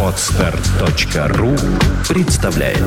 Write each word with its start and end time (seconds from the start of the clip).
Отстар.ру 0.00 1.50
представляет 2.08 2.78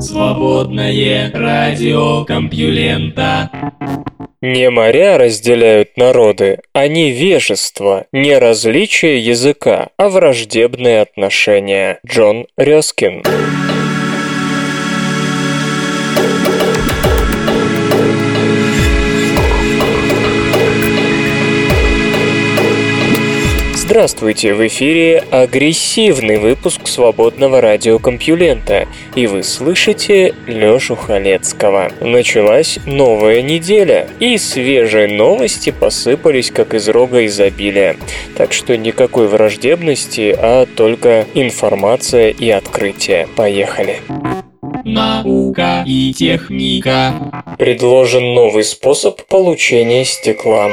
Свободное 0.00 1.30
радио 1.32 2.24
Компьюлента 2.24 3.50
Не 4.40 4.68
моря 4.70 5.18
разделяют 5.18 5.96
народы, 5.96 6.58
а 6.72 6.88
не 6.88 7.12
вежество, 7.12 8.06
не 8.10 8.36
различие 8.36 9.20
языка, 9.20 9.90
а 9.96 10.08
враждебные 10.08 11.02
отношения. 11.02 12.00
Джон 12.04 12.48
Рёскин. 12.56 13.22
Здравствуйте, 23.92 24.54
в 24.54 24.66
эфире 24.68 25.22
агрессивный 25.30 26.38
выпуск 26.38 26.86
свободного 26.86 27.60
радиокомпьюлента, 27.60 28.88
и 29.14 29.26
вы 29.26 29.42
слышите 29.42 30.34
Лёшу 30.46 30.96
Халецкого. 30.96 31.92
Началась 32.00 32.78
новая 32.86 33.42
неделя, 33.42 34.08
и 34.18 34.38
свежие 34.38 35.08
новости 35.08 35.74
посыпались 35.78 36.50
как 36.50 36.72
из 36.72 36.88
рога 36.88 37.26
изобилия. 37.26 37.98
Так 38.34 38.54
что 38.54 38.78
никакой 38.78 39.28
враждебности, 39.28 40.34
а 40.38 40.64
только 40.64 41.26
информация 41.34 42.30
и 42.30 42.48
открытие. 42.48 43.28
Поехали! 43.36 44.00
Наука 44.84 45.84
и 45.86 46.14
техника. 46.14 47.12
Предложен 47.58 48.32
новый 48.32 48.64
способ 48.64 49.22
получения 49.26 50.06
стекла. 50.06 50.70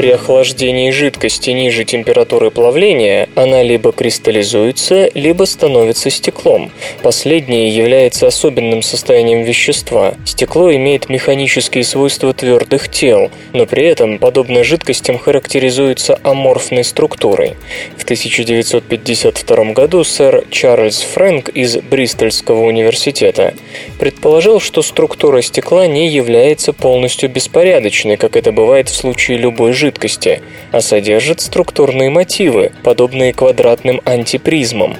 При 0.00 0.12
охлаждении 0.12 0.90
жидкости 0.92 1.50
ниже 1.50 1.84
температуры 1.84 2.50
плавления 2.50 3.28
она 3.34 3.62
либо 3.62 3.92
кристаллизуется, 3.92 5.10
либо 5.12 5.44
становится 5.44 6.08
стеклом. 6.08 6.72
Последнее 7.02 7.68
является 7.68 8.26
особенным 8.26 8.80
состоянием 8.80 9.42
вещества. 9.42 10.14
Стекло 10.24 10.74
имеет 10.74 11.10
механические 11.10 11.84
свойства 11.84 12.32
твердых 12.32 12.88
тел, 12.88 13.30
но 13.52 13.66
при 13.66 13.84
этом, 13.84 14.18
подобно 14.18 14.64
жидкостям, 14.64 15.18
характеризуется 15.18 16.18
аморфной 16.22 16.84
структурой. 16.84 17.56
В 17.98 18.04
1952 18.04 19.64
году 19.74 20.02
сэр 20.02 20.44
Чарльз 20.50 21.02
Фрэнк 21.12 21.50
из 21.50 21.76
Бристольского 21.76 22.64
университета 22.64 23.52
предположил, 23.98 24.60
что 24.60 24.80
структура 24.80 25.42
стекла 25.42 25.86
не 25.86 26.08
является 26.08 26.72
полностью 26.72 27.28
беспорядочной, 27.28 28.16
как 28.16 28.36
это 28.36 28.50
бывает 28.50 28.88
в 28.88 28.94
случае 28.94 29.36
любой 29.36 29.74
жидкости 29.74 29.89
жидкости, 29.90 30.40
а 30.70 30.80
содержит 30.80 31.40
структурные 31.40 32.10
мотивы, 32.10 32.70
подобные 32.84 33.32
квадратным 33.32 34.00
антипризмам. 34.04 34.96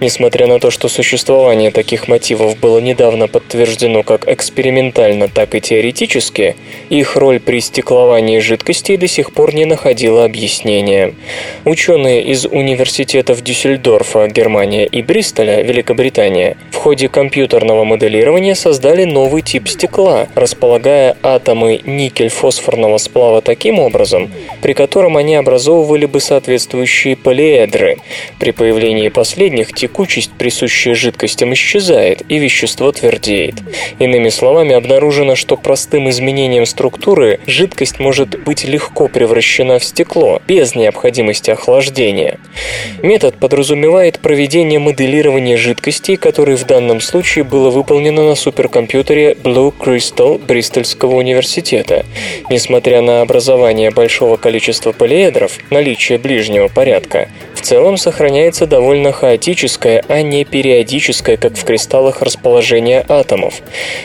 Несмотря 0.00 0.46
на 0.46 0.58
то, 0.58 0.70
что 0.70 0.88
существование 0.88 1.70
таких 1.70 2.08
мотивов 2.08 2.58
было 2.58 2.78
недавно 2.78 3.28
подтверждено 3.28 4.02
как 4.02 4.26
экспериментально, 4.28 5.28
так 5.28 5.54
и 5.54 5.60
теоретически, 5.60 6.56
их 6.88 7.16
роль 7.16 7.38
при 7.38 7.60
стекловании 7.60 8.38
жидкостей 8.38 8.96
до 8.96 9.08
сих 9.08 9.32
пор 9.32 9.54
не 9.54 9.66
находила 9.66 10.24
объяснения. 10.24 11.14
Ученые 11.66 12.22
из 12.22 12.46
университетов 12.46 13.42
Дюссельдорфа, 13.42 14.26
Германия 14.28 14.86
и 14.86 15.02
Бристоля, 15.02 15.62
Великобритания, 15.62 16.56
в 16.70 16.76
ходе 16.76 17.08
компьютерного 17.08 17.84
моделирования 17.84 18.54
создали 18.54 19.04
новый 19.04 19.42
тип 19.42 19.68
стекла, 19.68 20.28
располагая 20.34 21.16
атомы 21.22 21.80
никель-фосфорного 21.84 22.96
сплава 22.98 23.42
таким 23.42 23.78
образом, 23.78 24.29
при 24.62 24.72
котором 24.72 25.16
они 25.16 25.34
образовывали 25.34 26.06
бы 26.06 26.20
соответствующие 26.20 27.16
полиэдры. 27.16 27.98
При 28.38 28.50
появлении 28.52 29.08
последних 29.08 29.72
текучесть, 29.74 30.32
присущая 30.38 30.94
жидкостям, 30.94 31.52
исчезает, 31.54 32.22
и 32.28 32.38
вещество 32.38 32.92
твердеет. 32.92 33.56
Иными 33.98 34.28
словами, 34.28 34.74
обнаружено, 34.74 35.36
что 35.36 35.56
простым 35.56 36.08
изменением 36.10 36.66
структуры 36.66 37.40
жидкость 37.46 37.98
может 37.98 38.40
быть 38.42 38.64
легко 38.64 39.08
превращена 39.08 39.78
в 39.78 39.84
стекло, 39.84 40.40
без 40.46 40.74
необходимости 40.74 41.50
охлаждения. 41.50 42.38
Метод 43.02 43.36
подразумевает 43.36 44.18
проведение 44.20 44.78
моделирования 44.78 45.56
жидкостей, 45.56 46.16
которое 46.16 46.56
в 46.56 46.66
данном 46.66 47.00
случае 47.00 47.44
было 47.44 47.70
выполнено 47.70 48.24
на 48.24 48.34
суперкомпьютере 48.34 49.32
Blue 49.32 49.72
Crystal 49.76 50.38
Бристольского 50.38 51.14
университета. 51.16 52.04
Несмотря 52.48 53.02
на 53.02 53.22
образование 53.22 53.90
большого 53.90 54.19
большого 54.20 54.36
количества 54.36 54.92
полиэдров, 54.92 55.52
наличие 55.70 56.18
ближнего 56.18 56.68
порядка, 56.68 57.28
в 57.54 57.62
целом 57.62 57.96
сохраняется 57.96 58.66
довольно 58.66 59.12
хаотическое, 59.12 60.04
а 60.08 60.20
не 60.22 60.44
периодическое, 60.44 61.36
как 61.36 61.56
в 61.56 61.64
кристаллах, 61.64 62.20
расположение 62.20 63.04
атомов. 63.08 63.54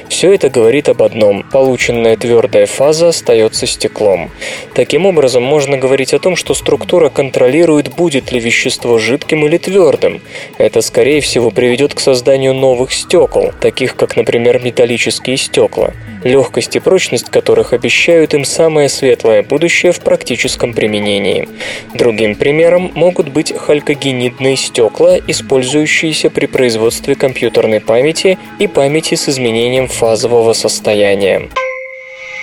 Все 0.08 0.34
это 0.34 0.50
говорит 0.50 0.88
об 0.88 1.02
одном– 1.04 1.44
полученная 1.52 2.16
твердая 2.16 2.66
фаза 2.66 3.10
остается 3.10 3.66
стеклом. 3.66 4.32
Таким 4.74 5.06
образом, 5.06 5.44
можно 5.44 5.78
говорить 5.78 6.14
о 6.14 6.20
том, 6.20 6.36
что 6.36 6.54
структура 6.54 7.10
контролирует, 7.10 7.94
будет 7.96 8.32
ли 8.32 8.40
вещество 8.40 8.98
жидким 8.98 9.46
или 9.46 9.58
твердым. 9.58 10.22
Это, 10.58 10.82
скорее 10.82 11.20
всего, 11.22 11.52
приведет 11.52 11.94
к 11.94 12.00
созданию 12.00 12.54
новых 12.54 12.94
стекол, 12.94 13.52
таких 13.60 13.96
как, 13.96 14.16
например, 14.16 14.62
металлические 14.64 15.38
стекла, 15.38 15.92
легкость 16.24 16.76
и 16.76 16.80
прочность 16.80 17.30
которых 17.30 17.74
обещают 17.74 18.34
им 18.34 18.46
самое 18.46 18.90
светлое 18.90 19.44
будущее 19.44 19.92
в 19.92 20.00
практическом 20.06 20.74
применении. 20.74 21.50
Другим 21.94 22.36
примером 22.36 22.92
могут 22.96 23.28
быть 23.28 23.54
халькогенидные 23.54 24.56
стекла, 24.56 25.18
использующиеся 25.28 26.30
при 26.30 26.46
производстве 26.46 27.16
компьютерной 27.16 27.82
памяти 27.82 28.38
и 28.60 28.68
памяти 28.68 29.16
с 29.16 29.28
изменением 29.28 29.90
фазового 29.90 30.54
состояния. 30.54 31.50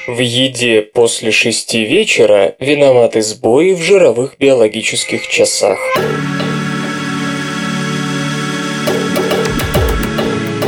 В 0.08 0.18
еде 0.18 0.82
после 0.82 1.30
шести 1.30 1.84
вечера 1.84 2.56
виноваты 2.58 3.22
сбои 3.22 3.72
в 3.72 3.80
жировых 3.80 4.34
биологических 4.38 5.28
часах. 5.28 5.78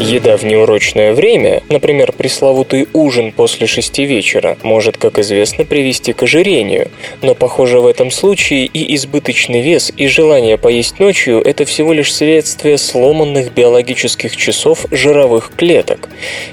Еда 0.05 0.37
в 0.37 0.45
неурочное 0.45 1.15
время, 1.15 1.63
например, 1.71 2.13
пресловутый 2.13 2.89
ужин 2.93 3.33
после 3.33 3.67
шести 3.67 4.05
вечера, 4.05 4.59
может, 4.63 4.99
как 4.99 5.19
известно, 5.19 5.65
привести 5.65 6.13
к 6.13 6.23
ожирению. 6.23 6.91
Но, 7.23 7.35
похоже, 7.35 7.81
в 7.81 7.87
этом 7.87 8.11
случае 8.11 8.67
и 8.67 8.95
избыточный 8.97 9.63
вес, 9.63 9.93
и 9.97 10.07
желание 10.07 10.59
поесть 10.59 11.01
ночью– 11.01 11.41
это 11.45 11.65
всего 11.65 11.95
лишь 11.95 12.15
следствие 12.15 12.77
сломанных 12.77 13.55
биологических 13.55 14.37
часов 14.37 14.85
жировых 14.91 15.53
клеток. 15.57 16.11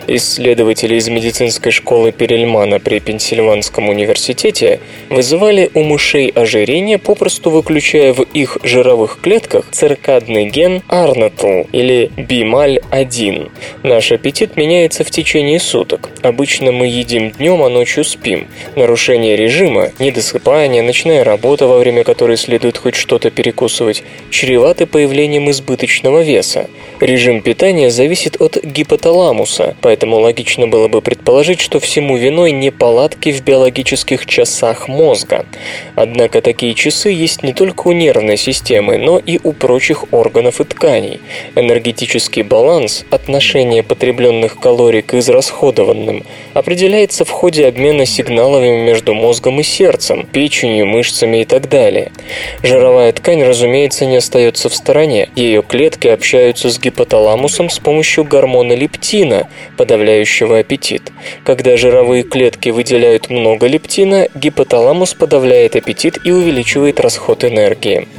Исследователи 0.07 0.95
из 0.95 1.09
медицинской 1.09 1.73
школы 1.73 2.13
Перельмана 2.13 2.79
при 2.79 2.99
Пенсильванском 2.99 3.89
университете 3.89 4.79
вызывали 5.09 5.69
у 5.73 5.83
мышей 5.83 6.29
ожирение, 6.29 6.97
попросту 6.97 7.49
выключая 7.49 8.13
в 8.13 8.21
их 8.21 8.59
жировых 8.63 9.19
клетках 9.21 9.65
циркадный 9.71 10.45
ген 10.45 10.83
Арнатл 10.87 11.63
или 11.73 12.11
BMAL1. 13.41 13.51
Наш 13.83 14.11
аппетит 14.11 14.57
меняется 14.57 15.03
в 15.03 15.11
течение 15.11 15.59
суток. 15.59 16.09
Обычно 16.21 16.71
мы 16.71 16.87
едим 16.87 17.31
днем, 17.31 17.63
а 17.63 17.69
ночью 17.69 18.03
спим. 18.03 18.47
Нарушение 18.75 19.35
режима, 19.35 19.91
недосыпание, 19.99 20.81
ночная 20.81 21.23
работа, 21.23 21.67
во 21.67 21.77
время 21.77 22.03
которой 22.03 22.37
следует 22.37 22.77
хоть 22.77 22.95
что-то 22.95 23.31
перекусывать, 23.31 24.03
чреваты 24.29 24.85
появлением 24.85 25.49
избыточного 25.49 26.21
веса. 26.21 26.69
Режим 26.99 27.41
питания 27.41 27.89
зависит 27.89 28.39
от 28.39 28.63
гипоталамуса, 28.63 29.75
поэтому 29.81 30.19
логично 30.19 30.67
было 30.67 30.87
бы 30.87 31.01
предположить, 31.01 31.59
что 31.59 31.79
всему 31.79 32.17
виной 32.17 32.51
неполадки 32.51 33.31
в 33.31 33.43
биологических 33.43 34.25
часах 34.25 34.87
мозга. 34.87 35.45
Однако 35.95 36.41
такие 36.41 36.73
часы 36.73 37.09
есть 37.09 37.43
не 37.43 37.53
только 37.53 37.87
у 37.87 37.91
нервной 37.91 38.37
системы, 38.37 38.97
но 38.97 39.17
и 39.17 39.39
у 39.43 39.53
прочих 39.53 40.13
органов 40.13 40.61
и 40.61 40.63
тканей. 40.63 41.19
Энергетический 41.55 42.43
баланс– 42.43 43.05
соотношение 43.31 43.81
потребленных 43.81 44.59
калорий 44.59 45.01
к 45.01 45.13
израсходованным 45.13 46.25
определяется 46.53 47.23
в 47.23 47.29
ходе 47.29 47.65
обмена 47.65 48.05
сигналами 48.05 48.83
между 48.83 49.13
мозгом 49.13 49.61
и 49.61 49.63
сердцем, 49.63 50.25
печенью, 50.25 50.85
мышцами 50.85 51.41
и 51.41 51.45
так 51.45 51.69
далее. 51.69 52.11
Жировая 52.61 53.13
ткань, 53.13 53.43
разумеется, 53.43 54.05
не 54.05 54.17
остается 54.17 54.67
в 54.67 54.75
стороне. 54.75 55.29
Ее 55.37 55.61
клетки 55.61 56.09
общаются 56.09 56.69
с 56.69 56.77
гипоталамусом 56.77 57.69
с 57.69 57.79
помощью 57.79 58.25
гормона 58.25 58.73
лептина, 58.73 59.47
подавляющего 59.77 60.59
аппетит. 60.59 61.03
Когда 61.45 61.77
жировые 61.77 62.23
клетки 62.23 62.67
выделяют 62.67 63.29
много 63.29 63.67
лептина, 63.67 64.27
гипоталамус 64.35 65.13
подавляет 65.13 65.77
аппетит 65.77 66.17
и 66.25 66.31
увеличивает 66.31 66.99
расход 66.99 67.45
энергии. 67.45 68.09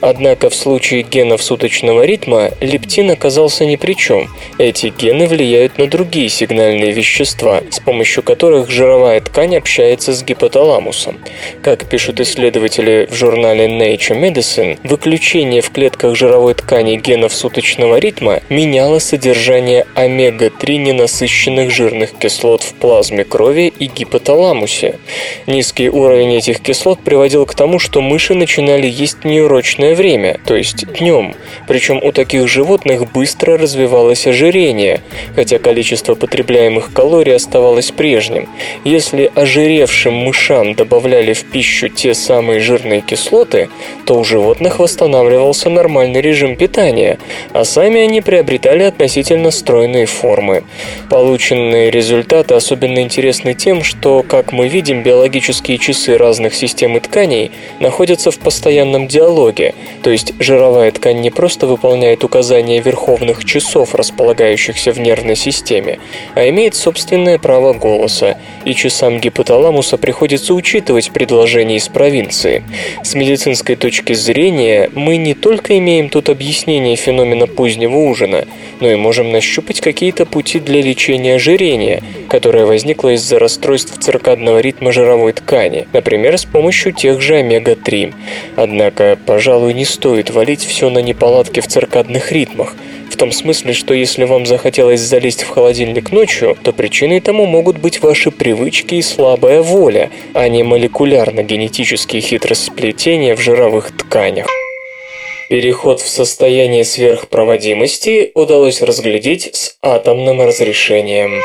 Однако 0.00 0.50
в 0.50 0.54
случае 0.54 1.02
генов 1.02 1.42
суточного 1.42 2.04
ритма 2.04 2.50
лептин 2.60 3.10
оказался 3.10 3.64
ни 3.64 3.76
при 3.76 3.94
чем. 3.94 4.28
Эти 4.58 4.92
гены 4.96 5.26
влияют 5.26 5.78
на 5.78 5.86
другие 5.86 6.28
сигнальные 6.28 6.92
вещества, 6.92 7.62
с 7.70 7.80
помощью 7.80 8.22
которых 8.22 8.70
жировая 8.70 9.20
ткань 9.20 9.56
общается 9.56 10.12
с 10.12 10.22
гипоталамусом. 10.22 11.18
Как 11.62 11.88
пишут 11.88 12.20
исследователи 12.20 13.08
в 13.10 13.14
журнале 13.14 13.66
Nature 13.66 14.20
Medicine, 14.20 14.78
выключение 14.82 15.60
в 15.60 15.70
клетках 15.70 16.16
жировой 16.16 16.54
ткани 16.54 16.96
генов 16.96 17.34
суточного 17.34 17.98
ритма 17.98 18.40
меняло 18.48 18.98
содержание 18.98 19.86
омега-3 19.94 20.76
ненасыщенных 20.76 21.70
жирных 21.70 22.12
кислот 22.18 22.62
в 22.62 22.74
плазме 22.74 23.24
крови 23.24 23.72
и 23.78 23.86
гипоталамусе. 23.86 24.98
Низкий 25.46 25.88
уровень 25.88 26.34
этих 26.34 26.60
кислот 26.60 27.00
приводил 27.00 27.46
к 27.46 27.54
тому, 27.54 27.78
что 27.78 28.00
мыши 28.00 28.34
начинали 28.34 28.86
есть 28.86 29.24
неурочное 29.62 29.94
время, 29.94 30.40
то 30.44 30.56
есть 30.56 30.86
днем. 30.98 31.34
Причем 31.68 32.00
у 32.02 32.12
таких 32.12 32.48
животных 32.48 33.10
быстро 33.12 33.56
развивалось 33.56 34.26
ожирение, 34.26 35.00
хотя 35.36 35.58
количество 35.58 36.14
потребляемых 36.14 36.92
калорий 36.92 37.36
оставалось 37.36 37.90
прежним. 37.90 38.48
Если 38.84 39.30
ожиревшим 39.34 40.14
мышам 40.14 40.74
добавляли 40.74 41.32
в 41.32 41.44
пищу 41.44 41.88
те 41.88 42.14
самые 42.14 42.60
жирные 42.60 43.00
кислоты, 43.00 43.68
то 44.04 44.18
у 44.18 44.24
животных 44.24 44.78
восстанавливался 44.78 45.70
нормальный 45.70 46.20
режим 46.20 46.56
питания, 46.56 47.18
а 47.52 47.64
сами 47.64 48.00
они 48.00 48.20
приобретали 48.20 48.82
относительно 48.82 49.50
стройные 49.50 50.06
формы. 50.06 50.64
Полученные 51.08 51.90
результаты 51.90 52.54
особенно 52.54 53.00
интересны 53.00 53.54
тем, 53.54 53.84
что, 53.84 54.24
как 54.26 54.52
мы 54.52 54.68
видим, 54.68 55.02
биологические 55.02 55.78
часы 55.78 56.18
разных 56.18 56.54
систем 56.54 56.96
и 56.96 57.00
тканей 57.00 57.52
находятся 57.80 58.30
в 58.30 58.38
постоянном 58.38 59.06
диалоге, 59.06 59.51
то 60.02 60.10
есть 60.10 60.34
жировая 60.38 60.90
ткань 60.90 61.20
не 61.20 61.30
просто 61.30 61.66
выполняет 61.66 62.24
указания 62.24 62.80
верховных 62.80 63.44
часов, 63.44 63.94
располагающихся 63.94 64.92
в 64.92 64.98
нервной 64.98 65.36
системе, 65.36 65.98
а 66.34 66.48
имеет 66.48 66.74
собственное 66.74 67.38
право 67.38 67.72
голоса, 67.72 68.38
и 68.64 68.74
часам 68.74 69.20
гипоталамуса 69.20 69.98
приходится 69.98 70.54
учитывать 70.54 71.10
предложения 71.12 71.76
из 71.76 71.88
провинции. 71.88 72.64
С 73.02 73.14
медицинской 73.14 73.76
точки 73.76 74.12
зрения 74.12 74.90
мы 74.94 75.16
не 75.16 75.34
только 75.34 75.78
имеем 75.78 76.08
тут 76.08 76.28
объяснение 76.28 76.96
феномена 76.96 77.46
позднего 77.46 77.96
ужина, 77.96 78.46
но 78.80 78.90
и 78.90 78.96
можем 78.96 79.30
нащупать 79.30 79.80
какие-то 79.80 80.26
пути 80.26 80.58
для 80.58 80.80
лечения 80.80 81.34
ожирения, 81.34 82.02
которое 82.28 82.66
возникло 82.66 83.14
из-за 83.14 83.38
расстройств 83.38 83.98
циркадного 83.98 84.60
ритма 84.60 84.92
жировой 84.92 85.32
ткани, 85.32 85.86
например, 85.92 86.38
с 86.38 86.44
помощью 86.44 86.92
тех 86.92 87.20
же 87.20 87.36
омега-3. 87.36 88.14
Однако, 88.56 89.18
пожалуй, 89.26 89.41
не 89.72 89.84
стоит 89.84 90.30
валить 90.30 90.64
все 90.64 90.88
на 90.90 91.00
неполадки 91.00 91.60
в 91.60 91.66
циркадных 91.66 92.32
ритмах, 92.32 92.74
в 93.10 93.16
том 93.16 93.32
смысле, 93.32 93.72
что 93.72 93.92
если 93.92 94.24
вам 94.24 94.46
захотелось 94.46 95.00
залезть 95.00 95.42
в 95.42 95.48
холодильник 95.48 96.12
ночью, 96.12 96.56
то 96.62 96.72
причиной 96.72 97.20
тому 97.20 97.46
могут 97.46 97.78
быть 97.78 98.02
ваши 98.02 98.30
привычки 98.30 98.94
и 98.96 99.02
слабая 99.02 99.62
воля, 99.62 100.10
а 100.32 100.48
не 100.48 100.62
молекулярно-генетические 100.62 102.22
хитросплетения 102.22 103.36
в 103.36 103.40
жировых 103.40 103.96
тканях. 103.96 104.46
Переход 105.48 106.00
в 106.00 106.08
состояние 106.08 106.84
сверхпроводимости 106.84 108.32
удалось 108.34 108.80
разглядеть 108.80 109.50
с 109.54 109.76
атомным 109.82 110.40
разрешением. 110.40 111.42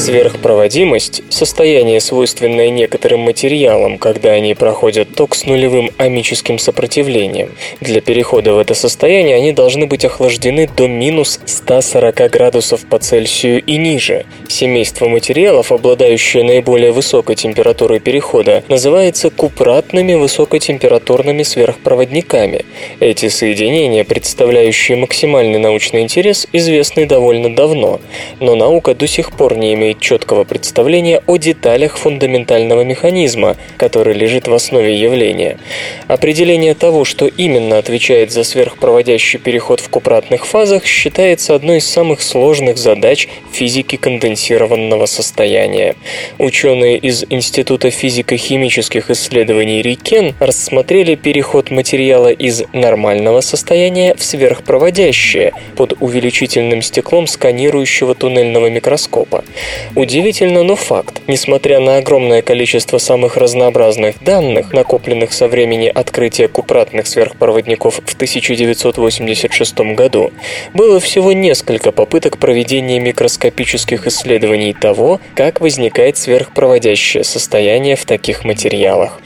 Сверхпроводимость– 0.00 1.22
состояние, 1.28 2.00
свойственное 2.00 2.70
некоторым 2.70 3.20
материалам, 3.20 3.98
когда 3.98 4.30
они 4.30 4.54
проходят 4.54 5.14
ток 5.14 5.34
с 5.34 5.44
нулевым 5.44 5.90
амическим 5.98 6.58
сопротивлением. 6.58 7.50
Для 7.82 8.00
перехода 8.00 8.54
в 8.54 8.58
это 8.58 8.72
состояние 8.72 9.36
они 9.36 9.52
должны 9.52 9.86
быть 9.86 10.06
охлаждены 10.06 10.70
до 10.74 10.88
минус 10.88 11.38
140 11.44 12.30
градусов 12.30 12.86
по 12.86 12.98
Цельсию 12.98 13.62
и 13.62 13.76
ниже. 13.76 14.24
Семейство 14.48 15.06
материалов, 15.06 15.70
обладающее 15.70 16.44
наиболее 16.44 16.92
высокой 16.92 17.36
температурой 17.36 18.00
перехода, 18.00 18.64
называется 18.68 19.28
купратными 19.28 20.14
высокотемпературными 20.14 21.42
сверхпроводниками. 21.42 22.64
Эти 23.00 23.28
соединения, 23.28 24.04
представляющие 24.04 24.96
максимальный 24.96 25.58
научный 25.58 26.00
интерес, 26.00 26.46
известны 26.54 27.04
довольно 27.04 27.54
давно, 27.54 28.00
но 28.40 28.54
наука 28.54 28.94
до 28.94 29.06
сих 29.06 29.32
пор 29.32 29.58
не 29.58 29.74
имеет 29.74 29.89
имеет 29.90 30.00
четкого 30.00 30.44
представления 30.44 31.20
о 31.26 31.36
деталях 31.36 31.96
фундаментального 31.96 32.82
механизма, 32.82 33.56
который 33.76 34.14
лежит 34.14 34.46
в 34.46 34.54
основе 34.54 34.94
явления. 34.94 35.58
Определение 36.06 36.74
того, 36.74 37.04
что 37.04 37.26
именно 37.26 37.78
отвечает 37.78 38.30
за 38.30 38.44
сверхпроводящий 38.44 39.38
переход 39.38 39.80
в 39.80 39.88
купратных 39.88 40.46
фазах, 40.46 40.84
считается 40.86 41.54
одной 41.54 41.78
из 41.78 41.86
самых 41.86 42.22
сложных 42.22 42.78
задач 42.78 43.28
физики 43.52 43.96
конденсированного 43.96 45.06
состояния. 45.06 45.96
Ученые 46.38 46.96
из 46.98 47.24
Института 47.28 47.90
физико-химических 47.90 49.10
исследований 49.10 49.82
Рикен 49.82 50.34
рассмотрели 50.38 51.16
переход 51.16 51.70
материала 51.70 52.30
из 52.30 52.62
нормального 52.72 53.40
состояния 53.40 54.14
в 54.14 54.22
сверхпроводящее 54.22 55.52
под 55.76 55.94
увеличительным 56.00 56.82
стеклом 56.82 57.26
сканирующего 57.26 58.14
туннельного 58.14 58.70
микроскопа. 58.70 59.44
Удивительно, 59.94 60.62
но 60.62 60.76
факт. 60.76 61.20
Несмотря 61.26 61.80
на 61.80 61.96
огромное 61.96 62.42
количество 62.42 62.98
самых 62.98 63.36
разнообразных 63.36 64.22
данных, 64.22 64.72
накопленных 64.72 65.32
со 65.32 65.48
времени 65.48 65.88
открытия 65.88 66.48
купратных 66.48 67.06
сверхпроводников 67.06 68.00
в 68.04 68.14
1986 68.14 69.78
году, 69.94 70.30
было 70.74 71.00
всего 71.00 71.32
несколько 71.32 71.92
попыток 71.92 72.38
проведения 72.38 73.00
микроскопических 73.00 74.06
исследований 74.06 74.72
того, 74.72 75.20
как 75.34 75.60
возникает 75.60 76.16
сверхпроводящее 76.16 77.24
состояние 77.24 77.96
в 77.96 78.04
таких 78.04 78.44
материалах. 78.44 79.20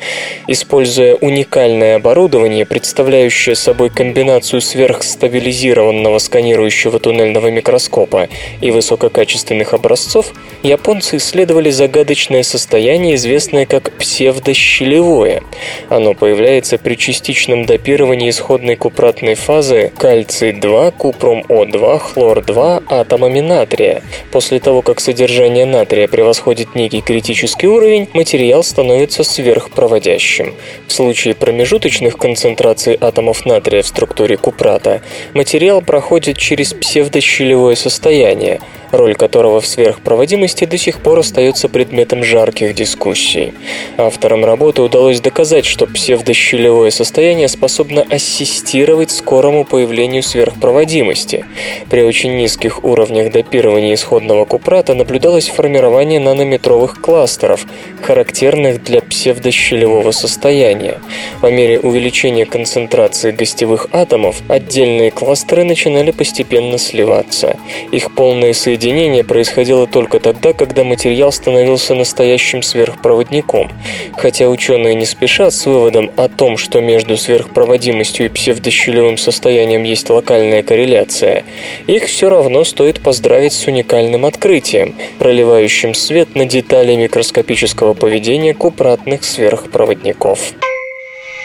Используя 0.46 1.14
уникальное 1.14 1.96
оборудование, 1.96 2.66
представляющее 2.66 3.54
собой 3.54 3.90
комбинацию 3.90 4.60
сверхстабилизированного 4.60 6.18
сканирующего 6.18 6.98
туннельного 6.98 7.50
микроскопа 7.50 8.28
и 8.60 8.70
высококачественных 8.70 9.74
образцов, 9.74 10.32
японцы 10.62 11.18
исследовали 11.18 11.70
загадочное 11.70 12.42
состояние, 12.42 13.14
известное 13.16 13.66
как 13.66 13.92
псевдощелевое. 13.92 15.42
Оно 15.88 16.14
появляется 16.14 16.78
при 16.78 16.96
частичном 16.96 17.66
допировании 17.66 18.30
исходной 18.30 18.76
купратной 18.76 19.34
фазы 19.34 19.92
кальций-2, 19.96 20.94
купрум-О2, 20.96 21.98
хлор-2 21.98 22.84
атомами 22.88 23.40
натрия. 23.40 24.02
После 24.32 24.58
того, 24.58 24.82
как 24.82 25.00
содержание 25.00 25.66
натрия 25.66 26.08
превосходит 26.08 26.74
некий 26.74 27.00
критический 27.00 27.66
уровень, 27.66 28.08
материал 28.12 28.62
становится 28.64 29.22
сверхпроводящим. 29.24 30.54
В 30.86 30.92
случае 30.92 31.34
промежуточных 31.34 32.16
концентраций 32.16 32.96
атомов 33.00 33.44
натрия 33.46 33.82
в 33.82 33.86
структуре 33.86 34.36
купрата 34.36 35.02
материал 35.34 35.82
проходит 35.82 36.38
через 36.38 36.72
псевдощелевое 36.72 37.74
состояние, 37.74 38.60
роль 38.96 39.14
которого 39.14 39.60
в 39.60 39.66
сверхпроводимости 39.66 40.64
до 40.64 40.78
сих 40.78 41.00
пор 41.00 41.18
остается 41.20 41.68
предметом 41.68 42.22
жарких 42.22 42.74
дискуссий. 42.74 43.54
Авторам 43.96 44.44
работы 44.44 44.82
удалось 44.82 45.20
доказать, 45.20 45.64
что 45.64 45.86
псевдощелевое 45.86 46.90
состояние 46.90 47.48
способно 47.48 48.02
ассистировать 48.08 49.10
скорому 49.10 49.64
появлению 49.64 50.22
сверхпроводимости. 50.22 51.44
При 51.90 52.02
очень 52.02 52.36
низких 52.36 52.84
уровнях 52.84 53.32
допирования 53.32 53.94
исходного 53.94 54.44
купрата 54.44 54.94
наблюдалось 54.94 55.48
формирование 55.48 56.20
нанометровых 56.20 57.00
кластеров, 57.00 57.66
характерных 58.02 58.82
для 58.82 59.00
псевдощелевого 59.00 60.12
состояния. 60.12 61.00
По 61.40 61.50
мере 61.50 61.80
увеличения 61.80 62.46
концентрации 62.46 63.32
гостевых 63.32 63.88
атомов 63.92 64.42
отдельные 64.48 65.10
кластеры 65.10 65.64
начинали 65.64 66.10
постепенно 66.10 66.78
сливаться. 66.78 67.56
Их 67.90 68.14
полное 68.14 68.52
соединение 68.52 68.83
соединение 68.84 69.24
происходило 69.24 69.86
только 69.86 70.20
тогда, 70.20 70.52
когда 70.52 70.84
материал 70.84 71.32
становился 71.32 71.94
настоящим 71.94 72.62
сверхпроводником. 72.62 73.70
Хотя 74.12 74.50
ученые 74.50 74.94
не 74.94 75.06
спешат 75.06 75.54
с 75.54 75.64
выводом 75.64 76.10
о 76.18 76.28
том, 76.28 76.58
что 76.58 76.82
между 76.82 77.16
сверхпроводимостью 77.16 78.26
и 78.26 78.28
псевдощелевым 78.28 79.16
состоянием 79.16 79.84
есть 79.84 80.10
локальная 80.10 80.62
корреляция, 80.62 81.44
их 81.86 82.04
все 82.04 82.28
равно 82.28 82.62
стоит 82.64 83.02
поздравить 83.02 83.54
с 83.54 83.66
уникальным 83.66 84.26
открытием, 84.26 84.94
проливающим 85.18 85.94
свет 85.94 86.34
на 86.34 86.44
детали 86.44 86.94
микроскопического 86.94 87.94
поведения 87.94 88.52
купратных 88.52 89.24
сверхпроводников. 89.24 90.52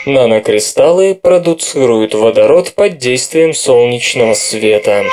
Нанокристаллы 0.05 1.15
продуцируют 1.15 2.13
водород 2.15 2.74
под 2.74 2.98
действием 2.98 3.53
солнечного 3.53 4.34
света. 4.34 5.05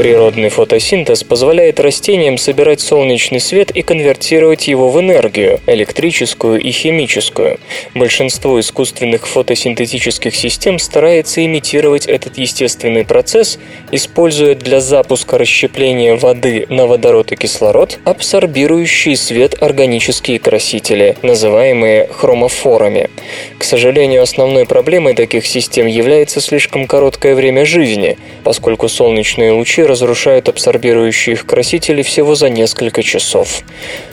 Природный 0.00 0.48
фотосинтез 0.48 1.24
позволяет 1.24 1.78
растениям 1.78 2.38
собирать 2.38 2.80
солнечный 2.80 3.38
свет 3.38 3.70
и 3.70 3.82
конвертировать 3.82 4.66
его 4.66 4.88
в 4.88 4.98
энергию– 4.98 5.60
электрическую 5.66 6.58
и 6.58 6.70
химическую. 6.70 7.60
Большинство 7.94 8.58
искусственных 8.58 9.28
фотосинтетических 9.28 10.34
систем 10.34 10.78
старается 10.78 11.44
имитировать 11.44 12.06
этот 12.06 12.38
естественный 12.38 13.04
процесс, 13.04 13.58
используя 13.92 14.54
для 14.54 14.80
запуска 14.80 15.36
расщепления 15.36 16.16
воды 16.16 16.64
на 16.70 16.86
водород 16.86 17.32
и 17.32 17.36
кислород 17.36 17.98
абсорбирующие 18.06 19.18
свет 19.18 19.62
органические 19.62 20.38
красители, 20.38 21.18
называемые 21.20 22.08
хромофорами. 22.10 23.10
К 23.58 23.64
сожалению, 23.64 24.22
основной 24.22 24.64
проблемой 24.64 25.12
таких 25.12 25.44
систем 25.44 25.86
является 25.86 26.40
слишком 26.40 26.86
короткое 26.86 27.34
время 27.34 27.66
жизни, 27.66 28.16
поскольку 28.44 28.88
солнечные 28.88 29.52
лучи 29.52 29.89
разрушают 29.90 30.48
абсорбирующие 30.48 31.34
их 31.34 31.44
красители 31.46 32.02
всего 32.02 32.34
за 32.34 32.48
несколько 32.48 33.02
часов. 33.02 33.62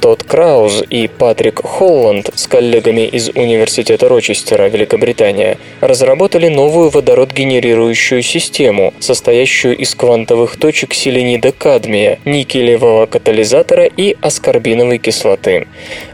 Тодд 0.02 0.24
Крауз 0.24 0.84
и 0.90 1.08
Патрик 1.08 1.62
Холланд 1.64 2.32
с 2.34 2.48
коллегами 2.48 3.06
из 3.08 3.30
Университета 3.30 4.10
Рочестера, 4.10 4.68
Великобритания, 4.70 5.58
разработали 5.80 6.48
новую 6.48 6.90
водород-генерирующую 6.90 8.24
систему, 8.24 8.94
состоящую 9.00 9.78
из 9.78 9.94
квантовых 9.94 10.58
точек 10.58 10.94
селенида 10.94 11.52
кадмия, 11.52 12.20
никелевого 12.26 13.06
катализатора 13.06 13.86
и 13.86 14.18
аскорбиновой 14.20 14.98
кислоты. 14.98 15.68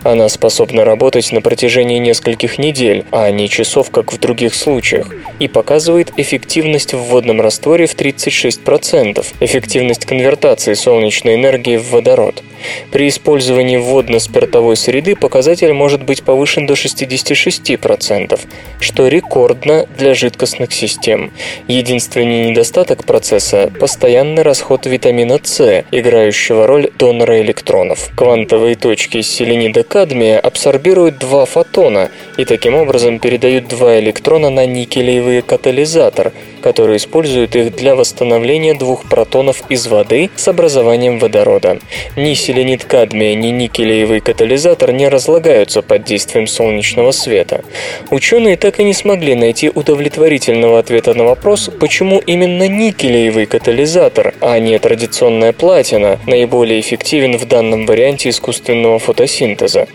Она 0.03 0.27
способна 0.27 0.84
работать 0.84 1.32
на 1.32 1.41
протяжении 1.41 2.00
нескольких 2.00 2.58
недель, 2.58 3.05
а 3.12 3.32
не 3.32 3.48
часов, 3.48 3.91
как 3.91 4.12
в 4.12 4.20
других 4.20 4.53
случаях, 4.53 5.08
и 5.39 5.48
показывает 5.48 6.12
эффективность 6.17 6.93
в 6.93 7.00
водном 7.00 7.39
растворе 7.39 7.86
в 7.86 7.96
36%, 7.96 9.25
эффективность 9.53 10.05
конвертации 10.05 10.74
солнечной 10.74 11.36
энергии 11.36 11.77
в 11.77 11.91
водород. 11.91 12.43
При 12.91 13.08
использовании 13.08 13.77
водно-спиртовой 13.77 14.75
среды 14.75 15.15
показатель 15.15 15.74
может 15.74 16.03
быть 16.03 16.24
повышен 16.24 16.65
до 16.65 16.74
66%, 16.74 18.39
что 18.79 19.08
рекордно 19.08 19.88
для 19.98 20.13
жидкостных 20.13 20.72
систем. 20.74 21.32
Единственный 21.67 22.50
недостаток 22.50 23.05
процесса– 23.05 23.72
постоянный 23.79 24.43
расход 24.43 24.86
витамина 24.86 25.39
С, 25.43 25.84
играющего 25.91 26.67
роль 26.67 26.89
донора 26.98 27.41
электронов. 27.41 28.10
Квантовые 28.15 28.75
точки 28.75 29.22
селенида 29.22 29.84
кадмия 29.84 30.39
абсорбируют 30.39 31.17
два 31.20 31.46
фотона 31.46 32.10
и 32.38 32.46
таким 32.46 32.75
образом 32.75 33.20
передают 33.20 33.67
два 33.67 34.00
электрона 34.00 34.50
на 34.50 34.65
никелевый 34.65 35.41
катализатор, 35.41 36.34
который 36.62 36.98
использует 36.98 37.55
их 37.55 37.75
для 37.75 37.96
восстановления 37.96 38.74
двух 38.74 39.10
протонов 39.10 39.63
из 39.70 39.88
воды 39.88 40.29
с 40.36 40.48
образованием 40.48 41.20
водорода. 41.20 41.79
Ни 42.15 42.34
селенит 42.53 42.86
кадмия, 42.86 43.33
ни 43.33 43.48
никелевый 43.48 44.19
катализатор 44.19 44.91
не 44.91 45.10
разлагаются 45.10 45.81
под 45.81 46.03
действием 46.03 46.45
солнечного 46.45 47.10
света. 47.10 47.63
Ученые 48.12 48.57
так 48.57 48.79
и 48.79 48.83
не 48.83 48.93
смогли 48.93 49.33
найти 49.33 49.72
удовлетворительного 49.74 50.77
ответа 50.77 51.15
на 51.15 51.24
вопрос, 51.24 51.72
почему 51.79 52.19
именно 52.19 52.67
никелевый 52.67 53.48
катализатор, 53.48 54.36
а 54.39 54.60
не 54.60 54.77
традиционная 54.77 55.51
платина, 55.51 56.19
наиболее 56.27 56.79
эффективен 56.79 57.38
в 57.38 57.48
данном 57.48 57.88
варианте 57.88 58.29
искусственного 58.29 59.00
фотосинтеза. 59.00 59.88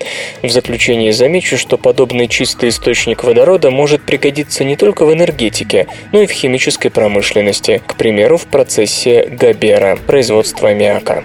В 0.42 0.50
заключение 0.50 1.12
замечу, 1.12 1.56
что 1.56 1.78
подобный 1.78 2.26
чистый 2.26 2.70
источник 2.70 3.22
водорода 3.22 3.70
может 3.70 4.02
пригодиться 4.02 4.64
не 4.64 4.74
только 4.74 5.06
в 5.06 5.12
энергетике, 5.12 5.86
но 6.10 6.22
и 6.22 6.26
в 6.26 6.32
химической 6.32 6.88
промышленности, 6.88 7.80
к 7.86 7.94
примеру, 7.94 8.36
в 8.36 8.46
процессе 8.46 9.28
Габера, 9.30 9.96
производства 10.08 10.70
аммиака. 10.70 11.22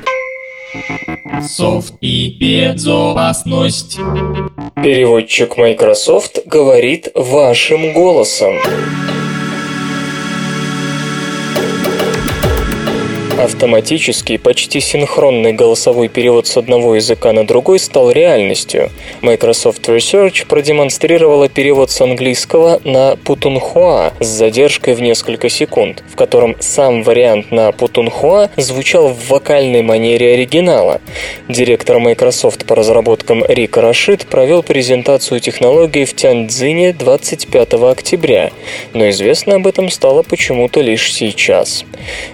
Софт 1.42 1.94
и 2.02 2.30
безопасность. 2.40 3.98
Переводчик 4.76 5.58
Microsoft 5.58 6.40
говорит 6.46 7.10
вашим 7.16 7.94
голосом. 7.94 8.56
Автоматический, 13.44 14.38
почти 14.38 14.80
синхронный 14.80 15.52
голосовой 15.52 16.08
перевод 16.08 16.48
с 16.48 16.56
одного 16.56 16.96
языка 16.96 17.34
на 17.34 17.46
другой 17.46 17.78
стал 17.78 18.10
реальностью. 18.10 18.90
Microsoft 19.22 19.90
Research 19.90 20.48
продемонстрировала 20.48 21.50
перевод 21.50 21.92
с 21.92 22.00
английского 22.00 22.80
на 22.86 23.18
путунхуа 23.18 24.14
с 24.22 24.28
задержкой 24.28 24.94
в 24.94 25.02
несколько 25.02 25.50
секунд, 25.50 26.06
в 26.10 26.16
котором 26.16 26.56
сам 26.62 27.04
вариант 27.04 27.52
на 27.52 27.74
путунхуа 27.74 28.50
звучал 28.56 29.10
в 29.10 29.28
вокальной 29.28 29.82
манере 29.82 30.36
оригинала. 30.36 31.02
Директор 31.50 32.00
Microsoft 32.00 32.66
по 32.66 32.76
разработкам 32.76 33.44
Рик 33.46 33.76
Рашид 33.76 34.26
провел 34.26 34.64
презентацию 34.64 35.42
технологии 35.42 36.06
в 36.06 36.16
Тяньцзине 36.16 36.94
25 36.94 37.74
октября, 37.74 38.52
но 38.94 39.10
известно 39.10 39.56
об 39.56 39.68
этом 39.68 39.90
стало 39.90 40.24
почему-то 40.24 40.80
лишь 40.80 41.14
сейчас. 41.14 41.84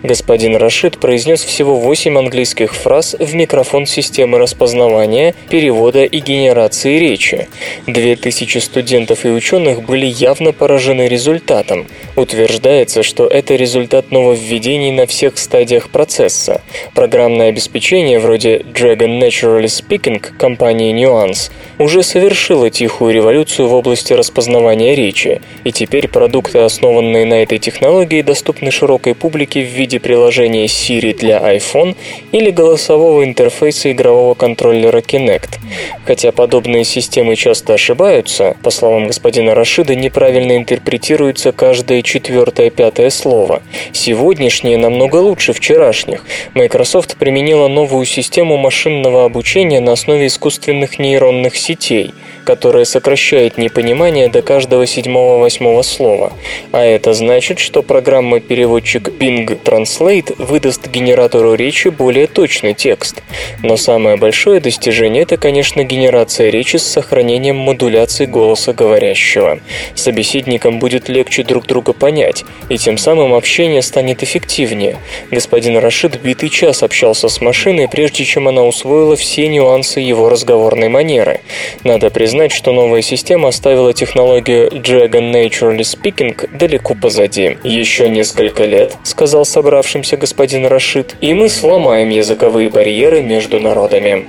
Господин 0.03 0.55
Рашид 0.55 0.98
произнес 0.99 1.43
всего 1.43 1.75
8 1.75 2.17
английских 2.17 2.75
фраз 2.75 3.15
в 3.19 3.35
микрофон 3.35 3.85
системы 3.85 4.37
распознавания, 4.37 5.35
перевода 5.49 6.03
и 6.03 6.19
генерации 6.19 6.99
речи. 6.99 7.47
2000 7.87 8.57
студентов 8.59 9.25
и 9.25 9.29
ученых 9.29 9.83
были 9.83 10.05
явно 10.05 10.51
поражены 10.51 11.07
результатом. 11.07 11.87
Утверждается, 12.15 13.03
что 13.03 13.27
это 13.27 13.55
результат 13.55 14.11
нововведений 14.11 14.91
на 14.91 15.05
всех 15.05 15.37
стадиях 15.37 15.89
процесса. 15.89 16.61
Программное 16.93 17.49
обеспечение 17.49 18.19
вроде 18.19 18.57
Dragon 18.57 19.19
Naturally 19.19 19.65
Speaking 19.65 20.19
компании 20.37 20.93
Nuance 20.93 21.51
уже 21.77 22.03
совершило 22.03 22.69
тихую 22.69 23.13
революцию 23.13 23.67
в 23.67 23.73
области 23.73 24.13
распознавания 24.13 24.95
речи, 24.95 25.41
и 25.63 25.71
теперь 25.71 26.07
продукты, 26.07 26.59
основанные 26.59 27.25
на 27.25 27.41
этой 27.41 27.59
технологии, 27.59 28.21
доступны 28.21 28.71
широкой 28.71 29.15
публике 29.15 29.61
в 29.61 29.67
виде 29.67 29.99
приложения 29.99 30.67
Siri 30.79 31.13
для 31.13 31.37
iPhone 31.55 31.95
или 32.31 32.51
голосового 32.51 33.23
интерфейса 33.23 33.91
игрового 33.91 34.33
контроллера 34.33 34.99
Kinect. 34.99 35.59
Хотя 36.05 36.31
подобные 36.31 36.85
системы 36.85 37.35
часто 37.35 37.73
ошибаются, 37.73 38.55
по 38.63 38.69
словам 38.71 39.07
господина 39.07 39.53
Рашида, 39.53 39.95
неправильно 39.95 40.55
интерпретируется 40.55 41.51
каждое 41.51 42.01
четвертое-пятое 42.01 43.09
слово. 43.09 43.61
Сегодняшние 43.91 44.77
намного 44.77 45.17
лучше 45.17 45.53
вчерашних. 45.53 46.25
Microsoft 46.53 47.17
применила 47.17 47.67
новую 47.67 48.05
систему 48.05 48.57
машинного 48.57 49.25
обучения 49.25 49.81
на 49.81 49.93
основе 49.93 50.27
искусственных 50.27 50.99
нейронных 50.99 51.55
сетей– 51.57 52.13
которая 52.49 52.83
сокращает 52.85 53.59
непонимание 53.59 54.27
до 54.27 54.41
каждого 54.41 54.87
седьмого-восьмого 54.87 55.83
слова. 55.83 56.33
А 56.71 56.83
это 56.83 57.13
значит, 57.13 57.59
что 57.59 57.83
программа-переводчик 57.83 59.09
Bing 59.09 59.45
Translate 59.63 60.33
выдаст 60.43 60.68
генератору 60.77 61.55
речи 61.55 61.87
более 61.87 62.27
точный 62.27 62.73
текст. 62.73 63.23
Но 63.63 63.77
самое 63.77 64.17
большое 64.17 64.59
достижение– 64.59 65.23
это, 65.23 65.37
конечно, 65.37 65.83
генерация 65.83 66.49
речи 66.49 66.77
с 66.77 66.83
сохранением 66.83 67.55
модуляции 67.55 68.25
голоса 68.25 68.73
говорящего. 68.73 69.59
Собеседникам 69.95 70.79
будет 70.79 71.09
легче 71.09 71.43
друг 71.43 71.65
друга 71.65 71.93
понять, 71.93 72.45
и 72.69 72.77
тем 72.77 72.97
самым 72.97 73.33
общение 73.33 73.81
станет 73.81 74.23
эффективнее. 74.23 74.97
Господин 75.31 75.77
Рашид 75.77 76.21
битый 76.21 76.49
час 76.49 76.83
общался 76.83 77.29
с 77.29 77.41
машиной, 77.41 77.87
прежде 77.87 78.25
чем 78.25 78.47
она 78.47 78.63
усвоила 78.63 79.15
все 79.15 79.47
нюансы 79.47 79.99
его 79.99 80.29
разговорной 80.29 80.89
манеры. 80.89 81.41
Надо 81.83 82.09
признать, 82.09 82.51
что 82.51 82.71
новая 82.71 83.01
система 83.01 83.49
оставила 83.49 83.93
технологию 83.93 84.69
Dragon 84.69 85.31
Naturally 85.31 85.79
Speaking 85.79 86.57
далеко 86.57 86.95
позади. 86.95 87.57
«Еще 87.63 88.09
несколько 88.09 88.65
лет»,— 88.65 88.95
сказал 89.03 89.45
собравшимся 89.45 90.17
господин 90.17 90.58
Рашид,— 90.65 91.15
«и 91.21 91.33
мы 91.33 91.49
сломаем 91.49 92.09
языковые 92.09 92.69
барьеры 92.69 93.21
между 93.21 93.59
народами». 93.59 94.27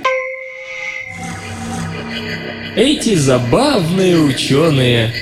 Эти 2.75 3.15
забавные 3.15 4.17
ученые. 4.17 5.13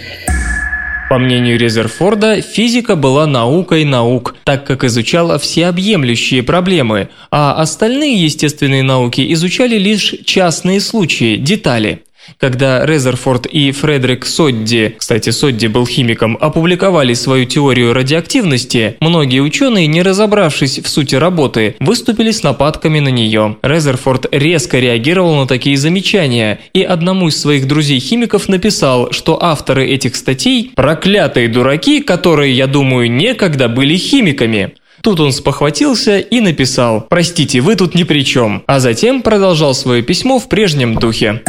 По 1.09 1.17
мнению 1.17 1.57
Резерфорда, 1.57 2.41
физика 2.41 2.95
была 2.95 3.25
наукой 3.25 3.83
наук, 3.85 4.35
так 4.43 4.67
как 4.67 4.83
изучала 4.83 5.39
всеобъемлющие 5.39 6.43
проблемы, 6.43 7.09
а 7.31 7.59
остальные 7.59 8.23
естественные 8.23 8.83
науки 8.83 9.33
изучали 9.33 9.79
лишь 9.79 10.13
частные 10.25 10.79
случаи, 10.79 11.37
детали. 11.37 12.03
Когда 12.37 12.85
Резерфорд 12.85 13.45
и 13.45 13.71
Фредерик 13.71 14.25
Содди, 14.25 14.95
кстати, 14.97 15.29
Содди 15.29 15.67
был 15.67 15.85
химиком, 15.85 16.37
опубликовали 16.39 17.13
свою 17.13 17.45
теорию 17.45 17.93
радиоактивности, 17.93 18.97
многие 18.99 19.41
ученые, 19.41 19.87
не 19.87 20.01
разобравшись 20.01 20.79
в 20.79 20.87
сути 20.87 21.15
работы, 21.15 21.75
выступили 21.79 22.31
с 22.31 22.43
нападками 22.43 22.99
на 22.99 23.09
нее. 23.09 23.57
Резерфорд 23.61 24.27
резко 24.31 24.79
реагировал 24.79 25.35
на 25.35 25.47
такие 25.47 25.77
замечания 25.77 26.59
и 26.73 26.81
одному 26.83 27.27
из 27.29 27.39
своих 27.39 27.67
друзей-химиков 27.67 28.49
написал, 28.49 29.11
что 29.11 29.41
авторы 29.41 29.87
этих 29.87 30.15
статей– 30.15 30.71
проклятые 30.75 31.47
дураки, 31.47 32.01
которые, 32.01 32.53
я 32.53 32.67
думаю, 32.67 33.11
некогда 33.11 33.67
были 33.67 33.95
химиками. 33.97 34.73
Тут 35.01 35.19
он 35.19 35.31
спохватился 35.31 36.19
и 36.19 36.41
написал 36.41 37.05
«Простите, 37.09 37.61
вы 37.61 37.75
тут 37.75 37.95
ни 37.95 38.03
при 38.03 38.23
чем», 38.25 38.63
а 38.67 38.79
затем 38.79 39.21
продолжал 39.21 39.73
свое 39.73 40.01
письмо 40.01 40.39
в 40.39 40.49
прежнем 40.49 40.95
духе. 40.95 41.41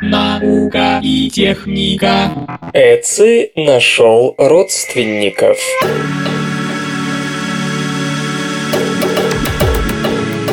Наука 0.00 1.00
и 1.02 1.30
техника. 1.30 2.30
Эци 2.72 3.50
нашел 3.56 4.34
родственников. 4.38 5.58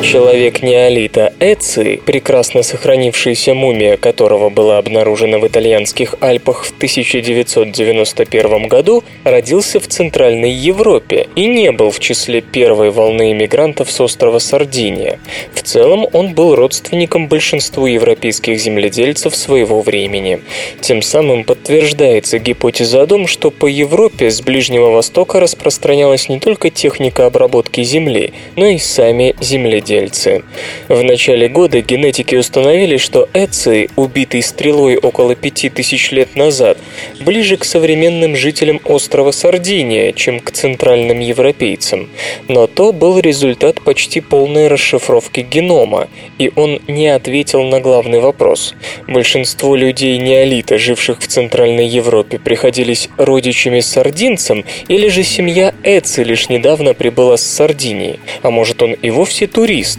Человек 0.02 0.62
неолита 0.62 1.32
Эци, 1.40 2.00
прекрасно 2.04 2.62
сохранившаяся 2.62 3.54
мумия 3.54 3.96
которого 3.96 4.50
была 4.50 4.76
обнаружена 4.78 5.38
в 5.38 5.46
итальянских 5.46 6.16
Альпах 6.20 6.64
в 6.64 6.76
1991 6.76 8.68
году, 8.68 9.02
родился 9.24 9.80
в 9.80 9.88
Центральной 9.88 10.52
Европе 10.52 11.28
и 11.34 11.46
не 11.46 11.72
был 11.72 11.90
в 11.90 11.98
числе 11.98 12.42
первой 12.42 12.90
волны 12.90 13.32
иммигрантов 13.32 13.90
с 13.90 14.00
острова 14.00 14.38
Сардиния. 14.38 15.18
В 15.54 15.62
целом 15.62 16.06
он 16.12 16.34
был 16.34 16.54
родственником 16.54 17.28
большинству 17.28 17.86
европейских 17.86 18.60
земледельцев 18.60 19.34
своего 19.34 19.80
времени. 19.80 20.40
Тем 20.80 21.00
самым 21.00 21.44
подтверждается 21.44 22.38
гипотеза 22.38 23.02
о 23.02 23.06
том, 23.06 23.26
что 23.26 23.50
по 23.50 23.66
Европе 23.66 24.30
с 24.30 24.42
Ближнего 24.42 24.90
Востока 24.90 25.40
распространялась 25.40 26.28
не 26.28 26.38
только 26.38 26.70
техника 26.70 27.26
обработки 27.26 27.82
земли, 27.82 28.34
но 28.56 28.66
и 28.66 28.78
сами 28.78 29.34
земледельцы 29.40 29.85
земледельцы. 29.86 30.42
В 30.88 31.02
начале 31.02 31.48
года 31.48 31.80
генетики 31.80 32.34
установили, 32.34 32.96
что 32.96 33.28
Эци, 33.32 33.88
убитый 33.96 34.42
стрелой 34.42 34.96
около 34.96 35.34
5000 35.34 36.12
лет 36.12 36.36
назад, 36.36 36.78
ближе 37.20 37.56
к 37.56 37.64
современным 37.64 38.36
жителям 38.36 38.80
острова 38.84 39.30
Сардиния, 39.30 40.12
чем 40.12 40.40
к 40.40 40.50
центральным 40.50 41.20
европейцам. 41.20 42.08
Но 42.48 42.66
то 42.66 42.92
был 42.92 43.18
результат 43.18 43.82
почти 43.82 44.20
полной 44.20 44.68
расшифровки 44.68 45.40
генома, 45.40 46.08
и 46.38 46.50
он 46.56 46.80
не 46.88 47.08
ответил 47.08 47.62
на 47.62 47.80
главный 47.80 48.20
вопрос. 48.20 48.74
Большинство 49.06 49.76
людей 49.76 50.18
неолита, 50.18 50.78
живших 50.78 51.20
в 51.20 51.26
Центральной 51.26 51.86
Европе, 51.86 52.38
приходились 52.38 53.08
родичами 53.16 53.80
сардинцам, 53.80 54.64
или 54.88 55.08
же 55.08 55.22
семья 55.22 55.74
Эци 55.82 56.22
лишь 56.24 56.48
недавно 56.48 56.94
прибыла 56.94 57.36
с 57.36 57.42
Сардинии, 57.42 58.18
а 58.42 58.50
может 58.50 58.82
он 58.82 58.92
и 58.92 59.10
вовсе 59.10 59.46
турист, 59.46 59.75
турист. 59.76 59.98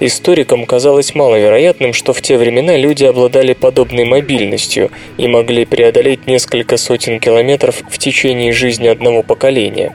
Историкам 0.00 0.64
казалось 0.64 1.14
маловероятным, 1.14 1.92
что 1.92 2.12
в 2.12 2.22
те 2.22 2.38
времена 2.38 2.76
люди 2.76 3.04
обладали 3.04 3.52
подобной 3.52 4.04
мобильностью 4.04 4.90
и 5.18 5.28
могли 5.28 5.64
преодолеть 5.64 6.26
несколько 6.26 6.76
сотен 6.76 7.20
километров 7.20 7.82
в 7.90 7.98
течение 7.98 8.52
жизни 8.52 8.88
одного 8.88 9.22
поколения. 9.22 9.94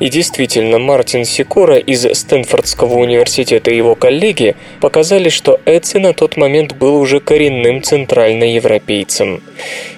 И 0.00 0.08
действительно, 0.08 0.78
Мартин 0.78 1.24
Сикора 1.24 1.76
из 1.76 2.06
Стэнфордского 2.18 2.94
университета 2.94 3.70
и 3.70 3.76
его 3.76 3.94
коллеги 3.94 4.56
показали, 4.80 5.28
что 5.28 5.60
Эци 5.66 6.00
на 6.00 6.12
тот 6.12 6.36
момент 6.36 6.74
был 6.74 6.96
уже 6.96 7.20
коренным 7.20 7.82
центральноевропейцем. 7.82 9.40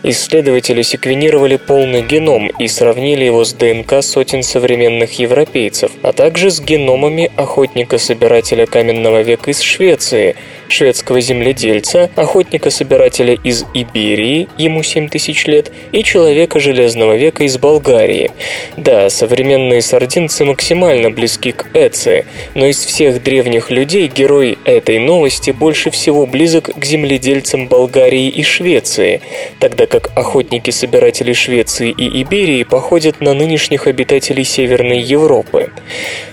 Исследователи 0.02 0.82
секвенировали 0.82 1.56
полный 1.56 2.02
геном 2.02 2.48
и 2.58 2.68
сравнили 2.68 3.24
его 3.24 3.44
с 3.44 3.54
ДНК 3.54 4.02
сотен 4.02 4.42
современных 4.42 5.18
европейцев, 5.18 5.90
а 6.02 6.12
также 6.12 6.50
с 6.50 6.60
геномами 6.60 7.30
охотника-собирателя 7.36 8.65
каменного 8.66 9.22
века 9.22 9.50
из 9.50 9.60
Швеции, 9.60 10.36
шведского 10.68 11.20
земледельца, 11.20 12.10
охотника-собирателя 12.16 13.34
из 13.34 13.64
Иберии, 13.74 14.48
ему 14.58 14.82
7 14.82 15.08
тысяч 15.08 15.46
лет, 15.46 15.72
и 15.92 16.02
человека 16.02 16.60
Железного 16.60 17.16
века 17.16 17.44
из 17.44 17.58
Болгарии. 17.58 18.30
Да, 18.76 19.08
современные 19.10 19.82
сардинцы 19.82 20.44
максимально 20.44 21.10
близки 21.10 21.52
к 21.52 21.68
Эце, 21.74 22.24
но 22.54 22.66
из 22.66 22.84
всех 22.84 23.22
древних 23.22 23.70
людей 23.70 24.08
герой 24.08 24.58
этой 24.64 24.98
новости 24.98 25.50
больше 25.50 25.90
всего 25.90 26.26
близок 26.26 26.70
к 26.74 26.84
земледельцам 26.84 27.68
Болгарии 27.68 28.28
и 28.28 28.42
Швеции, 28.42 29.20
тогда 29.60 29.86
как 29.86 30.10
охотники-собиратели 30.16 31.32
Швеции 31.32 31.90
и 31.90 32.22
Иберии 32.22 32.64
походят 32.64 33.20
на 33.20 33.34
нынешних 33.34 33.86
обитателей 33.86 34.44
Северной 34.44 35.00
Европы. 35.00 35.70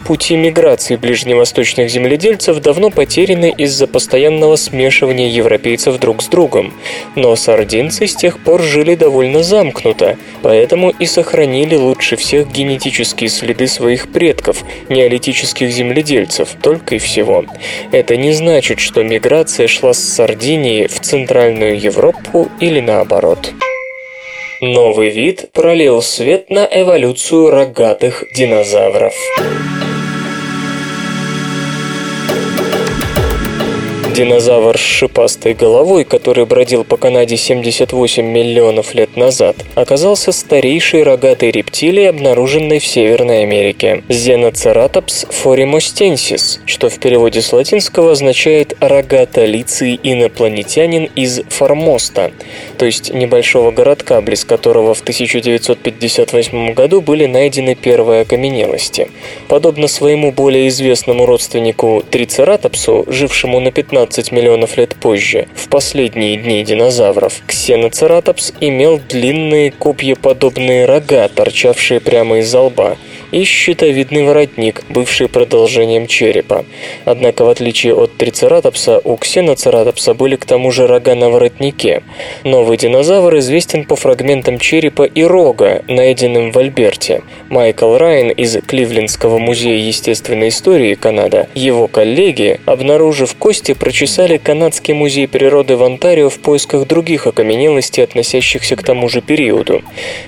Пути 0.06 0.36
миграции 0.36 0.96
ближневосточных 0.96 1.90
земледельцев 1.90 2.23
пришельцев 2.24 2.62
давно 2.62 2.90
потеряны 2.90 3.54
из-за 3.58 3.86
постоянного 3.86 4.56
смешивания 4.56 5.28
европейцев 5.28 6.00
друг 6.00 6.22
с 6.22 6.28
другом, 6.28 6.74
но 7.16 7.36
сардинцы 7.36 8.08
с 8.08 8.16
тех 8.16 8.42
пор 8.42 8.62
жили 8.62 8.96
довольно 8.96 9.44
замкнуто, 9.44 10.18
поэтому 10.42 10.92
и 10.92 11.06
сохранили 11.06 11.76
лучше 11.76 12.16
всех 12.16 12.50
генетические 12.50 13.30
следы 13.30 13.68
своих 13.68 14.10
предков, 14.10 14.64
неолитических 14.88 15.70
земледельцев, 15.70 16.56
только 16.62 16.96
и 16.96 16.98
всего. 16.98 17.44
Это 17.92 18.16
не 18.16 18.32
значит, 18.32 18.80
что 18.80 19.04
миграция 19.04 19.68
шла 19.68 19.92
с 19.94 20.00
Сардинии 20.00 20.88
в 20.88 21.02
Центральную 21.02 21.78
Европу 21.78 22.48
или 22.62 22.80
наоборот. 22.80 23.52
Новый 24.62 25.10
вид 25.10 25.52
пролил 25.52 26.02
свет 26.02 26.50
на 26.50 26.66
эволюцию 26.72 27.50
рогатых 27.50 28.24
динозавров. 28.34 29.14
Динозавр 34.14 34.78
с 34.78 34.82
шипастой 34.82 35.56
головой, 35.56 36.04
который 36.04 36.46
бродил 36.46 36.84
по 36.84 36.98
Канаде 36.98 37.36
78 37.36 38.24
миллионов 38.24 38.94
лет 38.94 39.18
назад, 39.18 39.56
оказался 39.74 40.32
старейшей 40.32 41.02
рогатой 41.02 41.50
рептилией, 41.50 42.10
обнаруженной 42.10 42.78
в 42.78 42.86
Северной 42.86 43.42
Америке. 43.42 44.04
Зеноцератопс 44.10 45.26
форимостенсис, 45.32 46.60
что 46.68 46.90
в 46.90 47.00
переводе 47.00 47.42
с 47.42 47.52
латинского 47.52 48.12
означает 48.12 48.78
«рогатолицый 48.80 50.00
инопланетянин 50.04 51.10
из 51.16 51.42
Формоста», 51.50 52.32
то 52.78 52.86
есть 52.86 53.12
небольшого 53.12 53.72
городка, 53.72 54.22
близ 54.22 54.46
которого 54.46 54.94
в 54.94 55.02
1958 55.02 56.74
году 56.74 57.02
были 57.02 57.26
найдены 57.26 57.74
первые 57.74 58.22
окаменелости. 58.22 59.10
Подобно 59.48 59.88
своему 59.88 60.32
более 60.32 60.68
известному 60.68 61.26
родственнику 61.26 62.04
Трицератопсу, 62.12 63.06
жившему 63.08 63.60
на 63.60 63.72
15 63.72 64.03
15 64.04 64.34
миллионов 64.34 64.76
лет 64.76 64.96
позже, 64.96 65.48
в 65.56 65.70
последние 65.70 66.36
дни 66.36 66.62
динозавров, 66.66 67.42
Ксеноцератопс 67.48 68.52
имел 68.60 69.00
длинные 69.00 69.72
копьеподобные 69.72 70.86
рога, 70.86 71.30
торчавшие 71.30 72.02
прямо 72.02 72.40
из 72.40 72.54
лба, 72.54 72.98
и 73.34 73.44
щитовидный 73.44 74.24
воротник, 74.24 74.84
бывший 74.90 75.28
продолжением 75.28 76.08
черепа. 76.08 76.66
Однако, 77.04 77.44
в 77.44 77.50
отличие 77.50 77.96
от 77.96 78.16
трицератопса, 78.16 79.02
у 79.04 79.18
ксеноцератопса 79.18 80.14
были 80.14 80.36
к 80.36 80.46
тому 80.46 80.72
же 80.72 80.86
рога 80.88 81.16
на 81.16 81.30
воротнике. 81.30 82.04
Новый 82.44 82.78
динозавр 82.78 83.38
известен 83.40 83.86
по 83.86 83.96
фрагментам 83.96 84.60
черепа 84.60 85.04
и 85.04 85.24
рога, 85.24 85.84
найденным 85.88 86.52
в 86.52 86.58
Альберте. 86.58 87.24
Майкл 87.50 87.98
Райан 87.98 88.30
из 88.30 88.56
Кливлендского 88.62 89.40
музея 89.40 89.78
естественной 89.78 90.50
истории 90.50 90.94
Канада, 90.94 91.50
его 91.56 91.88
коллеги, 91.88 92.60
обнаружив 92.66 93.36
кости, 93.36 93.74
прочесали 93.74 94.38
Канадский 94.38 94.94
музей 94.94 95.28
природы 95.28 95.76
в 95.76 95.84
Онтарио 95.84 96.30
в 96.30 96.38
поисках 96.38 96.88
других 96.88 97.26
окаменелостей, 97.26 98.04
относящихся 98.04 98.76
к 98.76 98.84
тому 98.84 99.10
же 99.10 99.22
периоду. 99.22 99.82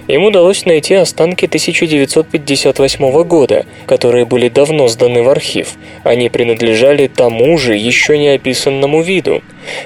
Им 0.07 0.23
удалось 0.23 0.65
найти 0.65 0.95
останки 0.95 1.45
1958 1.45 2.94
1998 2.95 3.23
года, 3.27 3.65
которые 3.85 4.25
были 4.25 4.49
давно 4.49 4.87
сданы 4.87 5.23
в 5.23 5.29
архив. 5.29 5.73
Они 6.03 6.29
принадлежали 6.29 7.07
тому 7.07 7.57
же 7.57 7.75
еще 7.75 8.17
не 8.17 8.29
описанному 8.29 9.01
виду. 9.01 9.41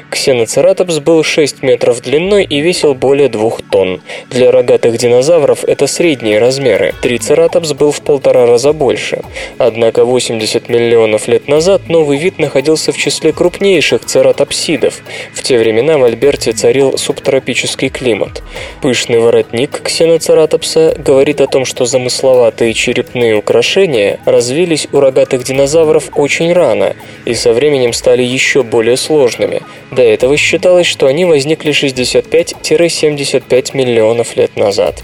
Ксеноцератопс 0.09 0.99
был 0.99 1.23
6 1.23 1.63
метров 1.63 2.01
длиной 2.01 2.43
и 2.43 2.61
весил 2.61 2.93
более 2.93 3.29
2 3.29 3.51
тонн. 3.71 4.01
Для 4.29 4.51
рогатых 4.51 4.97
динозавров 4.97 5.63
это 5.63 5.87
средние 5.87 6.39
размеры. 6.39 6.93
Трицератопс 7.01 7.73
был 7.73 7.91
в 7.91 8.01
полтора 8.01 8.45
раза 8.45 8.73
больше. 8.73 9.21
Однако 9.57 10.05
80 10.05 10.69
миллионов 10.69 11.27
лет 11.27 11.47
назад 11.47 11.89
новый 11.89 12.17
вид 12.17 12.39
находился 12.39 12.91
в 12.91 12.97
числе 12.97 13.31
крупнейших 13.31 14.05
цератопсидов. 14.05 15.01
В 15.33 15.43
те 15.43 15.57
времена 15.57 15.97
в 15.97 16.03
Альберте 16.03 16.51
царил 16.51 16.97
субтропический 16.97 17.89
климат. 17.89 18.43
Пышный 18.81 19.19
воротник 19.19 19.81
ксеноцератопса 19.81 20.95
говорит 20.97 21.41
о 21.41 21.47
том, 21.47 21.65
что 21.65 21.85
замысловатые 21.85 22.73
черепные 22.73 23.35
украшения 23.35 24.19
развились 24.25 24.87
у 24.91 24.99
рогатых 24.99 25.43
динозавров 25.43 26.09
очень 26.15 26.53
рано 26.53 26.95
и 27.25 27.33
со 27.33 27.53
временем 27.53 27.93
стали 27.93 28.23
еще 28.23 28.63
более 28.63 28.97
сложными. 28.97 29.61
До 29.91 30.01
этого 30.01 30.37
считалось, 30.37 30.87
что 30.87 31.07
они 31.07 31.25
возникли 31.25 31.71
65-75 31.71 33.75
миллионов 33.75 34.35
лет 34.35 34.55
назад. 34.55 35.03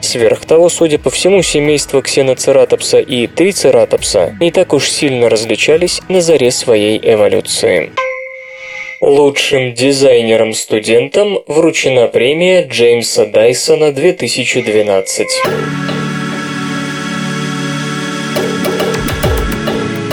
Сверх 0.00 0.44
того, 0.44 0.68
судя 0.68 0.98
по 0.98 1.10
всему, 1.10 1.42
семейства 1.42 2.02
ксеноцератопса 2.02 2.98
и 2.98 3.26
трицератопса 3.26 4.36
не 4.40 4.50
так 4.50 4.74
уж 4.74 4.90
сильно 4.90 5.30
различались 5.30 6.00
на 6.08 6.20
заре 6.20 6.50
своей 6.50 7.00
эволюции. 7.02 7.92
Лучшим 9.00 9.74
дизайнером-студентам 9.74 11.40
вручена 11.46 12.08
премия 12.08 12.66
Джеймса 12.66 13.26
Дайсона 13.26 13.92
2012. 13.92 16.03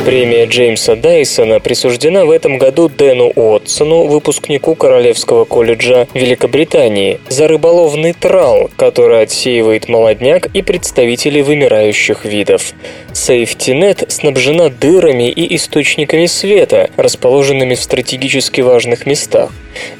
Премия 0.06 0.46
Джеймса 0.46 0.96
Дайсона 0.96 1.60
присуждена 1.60 2.26
в 2.26 2.32
этом 2.32 2.58
году 2.58 2.90
Дэну 2.90 3.32
Уотсону, 3.36 4.08
выпускнику 4.08 4.74
Королевского 4.74 5.46
колледжа 5.46 6.08
Великобритании, 6.16 7.20
за 7.30 7.48
рыболовный 7.48 8.14
трал, 8.14 8.72
который 8.78 9.22
отсеивает 9.22 9.90
молодняк 9.90 10.48
и 10.48 10.64
представителей 10.64 11.44
вымирающих 11.44 12.26
видов. 12.26 12.74
SafetyNet 13.14 14.10
снабжена 14.10 14.70
дырами 14.70 15.30
и 15.30 15.56
источниками 15.56 16.26
света, 16.26 16.90
расположенными 16.98 17.76
в 17.76 17.82
стратегически 17.84 18.62
важных 18.62 19.06
местах. 19.06 19.52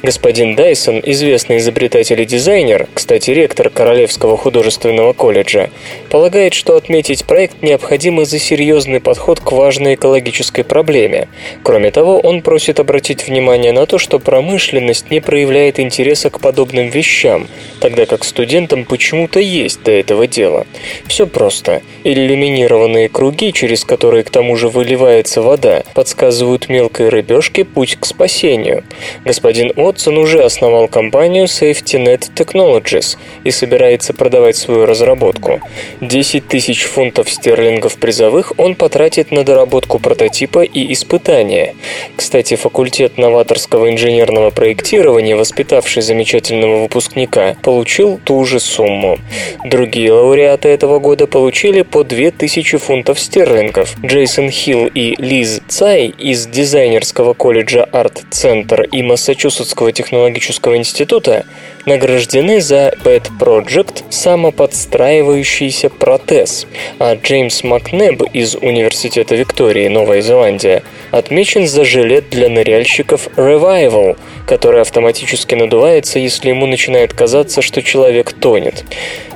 Господин 0.02 0.54
Дайсон, 0.54 1.00
известный 1.04 1.58
изобретатель 1.58 2.20
и 2.20 2.26
дизайнер, 2.26 2.88
кстати, 2.92 3.30
ректор 3.30 3.70
Королевского 3.70 4.36
художественного 4.36 5.12
колледжа, 5.12 5.70
полагает, 6.10 6.54
что 6.54 6.76
отметить 6.76 7.24
проект 7.24 7.62
необходимо 7.62 8.24
за 8.24 8.38
серьезный 8.38 9.00
подход 9.00 9.40
к 9.40 9.52
важной 9.52 9.91
экологической 9.94 10.64
проблеме. 10.64 11.28
Кроме 11.62 11.90
того, 11.90 12.18
он 12.20 12.42
просит 12.42 12.80
обратить 12.80 13.26
внимание 13.26 13.72
на 13.72 13.86
то, 13.86 13.98
что 13.98 14.18
промышленность 14.18 15.10
не 15.10 15.20
проявляет 15.20 15.78
интереса 15.80 16.30
к 16.30 16.40
подобным 16.40 16.88
вещам, 16.88 17.48
тогда 17.80 18.06
как 18.06 18.24
студентам 18.24 18.84
почему-то 18.84 19.40
есть 19.40 19.82
до 19.82 19.90
этого 19.90 20.26
дела. 20.26 20.66
Все 21.06 21.26
просто. 21.26 21.82
Иллюминированные 22.04 23.08
круги, 23.08 23.52
через 23.52 23.84
которые 23.84 24.24
к 24.24 24.30
тому 24.30 24.56
же 24.56 24.68
выливается 24.68 25.42
вода, 25.42 25.82
подсказывают 25.94 26.68
мелкой 26.68 27.08
рыбешке 27.08 27.64
путь 27.64 27.96
к 27.98 28.06
спасению. 28.06 28.84
Господин 29.24 29.72
Отсон 29.76 30.18
уже 30.18 30.42
основал 30.42 30.88
компанию 30.88 31.44
SafetyNet 31.44 32.32
Technologies 32.34 33.16
и 33.44 33.50
собирается 33.50 34.14
продавать 34.14 34.56
свою 34.56 34.86
разработку. 34.86 35.60
10 36.00 36.48
тысяч 36.48 36.84
фунтов 36.84 37.30
стерлингов 37.30 37.96
призовых 37.96 38.52
он 38.56 38.74
потратит 38.74 39.30
на 39.30 39.44
доработку 39.44 39.81
прототипа 39.98 40.62
и 40.62 40.92
испытания. 40.92 41.74
Кстати, 42.16 42.56
факультет 42.56 43.18
новаторского 43.18 43.90
инженерного 43.90 44.50
проектирования, 44.50 45.36
воспитавший 45.36 46.02
замечательного 46.02 46.82
выпускника, 46.82 47.56
получил 47.62 48.20
ту 48.24 48.44
же 48.44 48.60
сумму. 48.60 49.18
Другие 49.64 50.12
лауреаты 50.12 50.68
этого 50.68 50.98
года 50.98 51.26
получили 51.26 51.82
по 51.82 52.04
2000 52.04 52.78
фунтов 52.78 53.18
стерлингов. 53.18 53.96
Джейсон 54.04 54.50
Хилл 54.50 54.86
и 54.86 55.14
Лиз 55.18 55.60
Цай 55.68 56.06
из 56.06 56.46
дизайнерского 56.46 57.34
колледжа 57.34 57.88
Center 58.30 58.86
и 58.90 59.02
Массачусетс 59.02 59.42
Массачусетского 59.42 59.92
технологического 59.92 60.76
института 60.76 61.46
награждены 61.86 62.60
за 62.60 62.94
Pet 63.04 63.28
Project 63.38 64.04
самоподстраивающийся 64.10 65.90
протез, 65.90 66.66
а 66.98 67.14
Джеймс 67.14 67.64
Макнеб 67.64 68.22
из 68.32 68.54
Университета 68.54 69.34
Виктории, 69.34 69.88
Новая 69.88 70.20
Зеландия, 70.20 70.82
отмечен 71.12 71.68
за 71.68 71.84
жилет 71.84 72.28
для 72.30 72.48
ныряльщиков 72.48 73.28
Revival, 73.36 74.16
который 74.46 74.80
автоматически 74.80 75.54
надувается, 75.54 76.18
если 76.18 76.48
ему 76.48 76.66
начинает 76.66 77.12
казаться, 77.12 77.62
что 77.62 77.82
человек 77.82 78.32
тонет. 78.32 78.84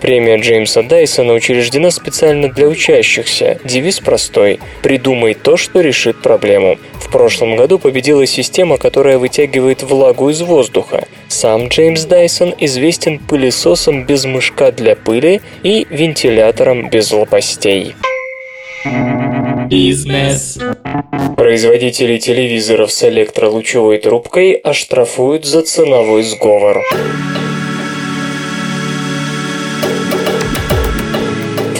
Премия 0.00 0.38
Джеймса 0.38 0.82
Дайсона 0.82 1.34
учреждена 1.34 1.90
специально 1.90 2.48
для 2.48 2.66
учащихся. 2.66 3.60
Девиз 3.64 4.00
простой– 4.00 4.58
«Придумай 4.82 5.34
то, 5.34 5.56
что 5.56 5.80
решит 5.80 6.22
проблему». 6.22 6.78
В 6.94 7.10
прошлом 7.10 7.56
году 7.56 7.78
победила 7.78 8.26
система, 8.26 8.78
которая 8.78 9.18
вытягивает 9.18 9.82
влагу 9.82 10.30
из 10.30 10.42
воздуха. 10.42 11.06
Сам 11.28 11.68
Джеймс 11.68 12.04
Дайсон 12.04 12.54
известен 12.58 13.18
пылесосом 13.18 14.04
без 14.04 14.24
мышка 14.24 14.72
для 14.72 14.96
пыли 14.96 15.40
и 15.62 15.86
вентилятором 15.90 16.88
без 16.88 17.12
лопастей. 17.12 17.94
Бизнес. 19.68 20.58
Производители 21.36 22.18
телевизоров 22.18 22.92
с 22.92 23.02
электролучевой 23.04 23.98
трубкой 23.98 24.52
оштрафуют 24.52 25.44
за 25.44 25.62
ценовой 25.62 26.22
сговор. 26.22 26.82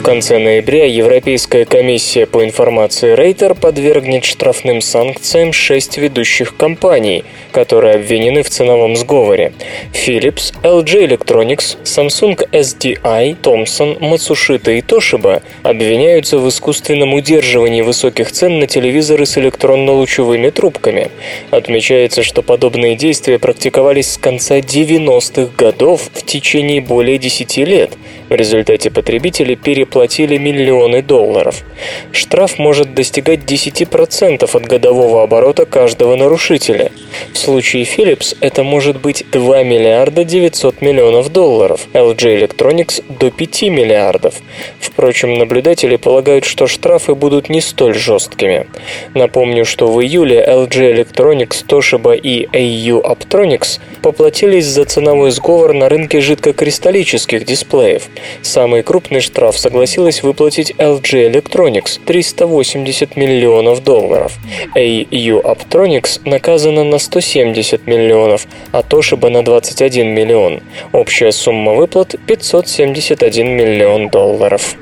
Конце 0.07 0.38
ноября 0.38 0.85
Европейская 0.85 1.64
комиссия 1.64 2.27
по 2.27 2.45
информации 2.45 3.14
Рейтер 3.14 3.57
подвергнет 3.57 4.25
штрафным 4.25 4.81
санкциям 4.81 5.53
шесть 5.53 5.99
ведущих 5.99 6.57
компаний, 6.57 7.25
которые 7.51 7.97
обвинены 7.97 8.45
в 8.45 8.49
ценовом 8.49 8.95
сговоре. 8.95 9.53
Philips, 9.92 10.55
LG 10.62 11.09
Electronics, 11.09 11.77
Samsung 11.83 12.38
SDI, 12.53 13.37
Thomson, 13.42 13.99
Matsushita 13.99 14.79
и 14.79 14.81
Toshiba 14.81 15.42
обвиняются 15.64 16.38
в 16.38 16.49
искусственном 16.49 17.12
удерживании 17.12 17.83
высоких 17.83 18.31
цен 18.31 18.61
на 18.61 18.69
телевизоры 18.69 19.27
с 19.27 19.37
электронно-лучевыми 19.38 20.51
трубками. 20.51 21.11
Отмечается, 21.51 22.23
что 22.23 22.42
подобные 22.42 22.95
действия 22.95 23.40
практиковались 23.40 24.12
с 24.12 24.19
конца 24.19 24.61
90-х 24.61 25.51
годов 25.59 26.09
в 26.14 26.25
течение 26.25 26.81
более 26.81 27.19
10 27.19 27.57
лет. 27.57 27.90
В 28.29 28.35
результате 28.35 28.92
потребители 28.92 29.57
переплатили 29.57 29.95
платили 29.96 30.37
миллионы 30.37 31.00
долларов. 31.00 31.64
Штраф 32.12 32.59
может 32.59 32.92
достигать 32.92 33.40
10% 33.40 34.44
от 34.44 34.66
годового 34.66 35.22
оборота 35.22 35.64
каждого 35.64 36.16
нарушителя. 36.16 36.92
В 37.32 37.38
случае 37.38 37.85
Philips 37.85 38.37
это 38.40 38.62
может 38.62 39.00
быть 39.00 39.24
2 39.32 39.62
миллиарда 39.62 40.24
900 40.24 40.82
миллионов 40.82 41.32
долларов, 41.32 41.88
LG 41.94 42.40
Electronics 42.40 43.02
до 43.09 43.30
5 43.30 43.62
миллиардов. 43.62 44.35
Впрочем, 44.80 45.38
наблюдатели 45.38 45.96
полагают, 45.96 46.44
что 46.44 46.66
штрафы 46.66 47.14
будут 47.14 47.48
не 47.48 47.62
столь 47.62 47.94
жесткими. 47.94 48.66
Напомню, 49.14 49.64
что 49.64 49.87
в 49.87 50.02
июле 50.02 50.44
LG 50.46 50.92
Electronics, 50.94 51.64
Toshiba 51.66 52.18
и 52.18 52.46
AU 52.52 53.00
Optronics 53.02 53.80
поплатились 54.02 54.66
за 54.66 54.85
ценовой 54.85 55.30
сговор 55.30 55.72
на 55.72 55.88
рынке 55.88 56.20
жидкокристаллических 56.20 57.46
дисплеев. 57.46 58.09
Самый 58.42 58.82
крупный 58.82 59.20
штраф 59.20 59.59
согласился 59.59 59.86
согласилась 59.87 60.22
выплатить 60.22 60.72
LG 60.72 61.31
Electronics 61.31 62.01
380 62.05 63.16
миллионов 63.16 63.85
долларов. 63.85 64.33
AU 64.75 65.40
Optronics 65.42 66.20
наказана 66.25 66.83
на 66.83 66.99
170 66.99 67.87
миллионов, 67.87 68.46
а 68.72 68.81
Toshiba 68.81 69.31
на 69.31 69.44
21 69.44 70.09
миллион. 70.09 70.61
Общая 70.92 71.31
сумма 71.31 71.75
выплат 71.75 72.16
571 72.27 73.46
миллион 73.46 74.09
долларов. 74.09 74.75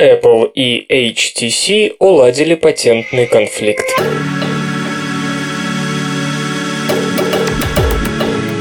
Apple 0.00 0.52
и 0.54 0.86
HTC 1.12 1.96
уладили 1.98 2.54
патентный 2.54 3.26
конфликт. 3.26 3.84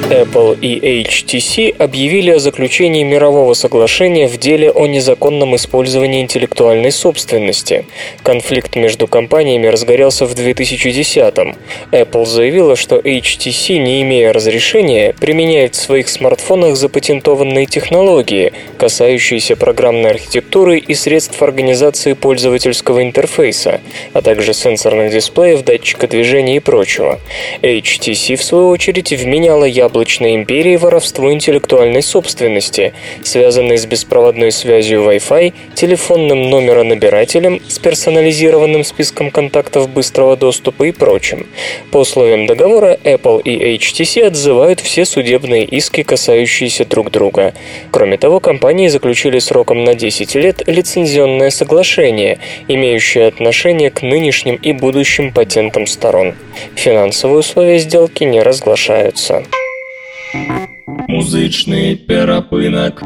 Apple 0.09 0.57
и 0.61 1.03
HTC 1.03 1.75
объявили 1.77 2.31
о 2.31 2.39
заключении 2.39 3.03
мирового 3.03 3.53
соглашения 3.53 4.29
в 4.29 4.37
деле 4.37 4.71
о 4.71 4.87
незаконном 4.87 5.57
использовании 5.57 6.21
интеллектуальной 6.21 6.93
собственности. 6.93 7.85
Конфликт 8.23 8.77
между 8.77 9.07
компаниями 9.07 9.67
разгорелся 9.67 10.25
в 10.25 10.33
2010-м. 10.33 11.55
Apple 11.91 12.25
заявила, 12.25 12.77
что 12.77 12.95
HTC, 12.95 13.79
не 13.79 14.01
имея 14.03 14.31
разрешения, 14.31 15.13
применяет 15.19 15.75
в 15.75 15.81
своих 15.81 16.07
смартфонах 16.07 16.77
запатентованные 16.77 17.65
технологии, 17.65 18.53
касающиеся 18.77 19.57
программной 19.57 20.11
архитектуры 20.11 20.77
и 20.77 20.93
средств 20.93 21.41
организации 21.43 22.13
пользовательского 22.13 23.03
интерфейса, 23.03 23.81
а 24.13 24.21
также 24.21 24.53
сенсорных 24.53 25.11
дисплеев, 25.11 25.65
датчика 25.65 26.07
движения 26.07 26.55
и 26.55 26.59
прочего. 26.59 27.19
HTC, 27.61 28.37
в 28.37 28.43
свою 28.43 28.69
очередь, 28.69 29.11
вменяла 29.11 29.65
яблочной 29.97 30.35
империи 30.35 30.75
воровство 30.75 31.33
интеллектуальной 31.33 32.03
собственности, 32.03 32.93
связанной 33.23 33.79
с 33.79 33.87
беспроводной 33.87 34.51
связью 34.51 35.01
Wi-Fi, 35.01 35.53
телефонным 35.73 36.51
номеронабирателем 36.51 37.59
с 37.67 37.79
персонализированным 37.79 38.83
списком 38.83 39.31
контактов 39.31 39.89
быстрого 39.89 40.37
доступа 40.37 40.83
и 40.83 40.91
прочим. 40.91 41.47
По 41.91 41.97
условиям 41.97 42.45
договора 42.45 42.95
Apple 43.03 43.41
и 43.41 43.75
HTC 43.77 44.27
отзывают 44.27 44.79
все 44.79 45.03
судебные 45.03 45.65
иски, 45.65 46.03
касающиеся 46.03 46.85
друг 46.85 47.09
друга. 47.09 47.55
Кроме 47.91 48.17
того, 48.17 48.39
компании 48.39 48.89
заключили 48.89 49.39
сроком 49.39 49.83
на 49.83 49.95
10 49.95 50.35
лет 50.35 50.61
лицензионное 50.67 51.49
соглашение, 51.49 52.37
имеющее 52.67 53.25
отношение 53.25 53.89
к 53.89 54.03
нынешним 54.03 54.57
и 54.57 54.73
будущим 54.73 55.33
патентам 55.33 55.87
сторон. 55.87 56.35
Финансовые 56.75 57.39
условия 57.39 57.79
сделки 57.79 58.25
не 58.25 58.43
разглашаются. 58.43 59.43
Музычный 61.07 61.95
перапынок. 61.95 63.03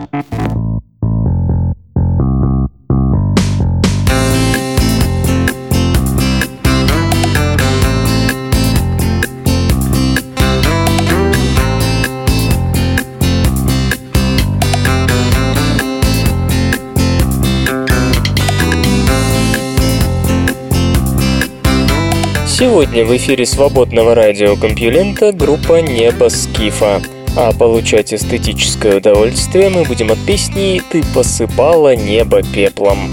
Сегодня 22.62 23.04
в 23.06 23.18
эфире 23.18 23.44
свободного 23.48 24.14
радиокомпьюлента 24.14 25.32
группа 25.32 25.82
«Небо 25.82 26.30
Скифа». 26.30 27.02
А 27.36 27.54
получать 27.54 28.14
эстетическое 28.14 28.98
удовольствие 28.98 29.70
мы 29.70 29.84
будем 29.84 30.12
от 30.12 30.24
песни 30.28 30.80
«Ты 30.92 31.04
посыпала 31.16 31.96
небо 31.96 32.44
пеплом». 32.44 33.12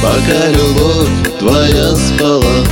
Пока 0.00 0.50
любовь 0.52 1.08
твоя 1.40 1.96
спала, 1.96 2.64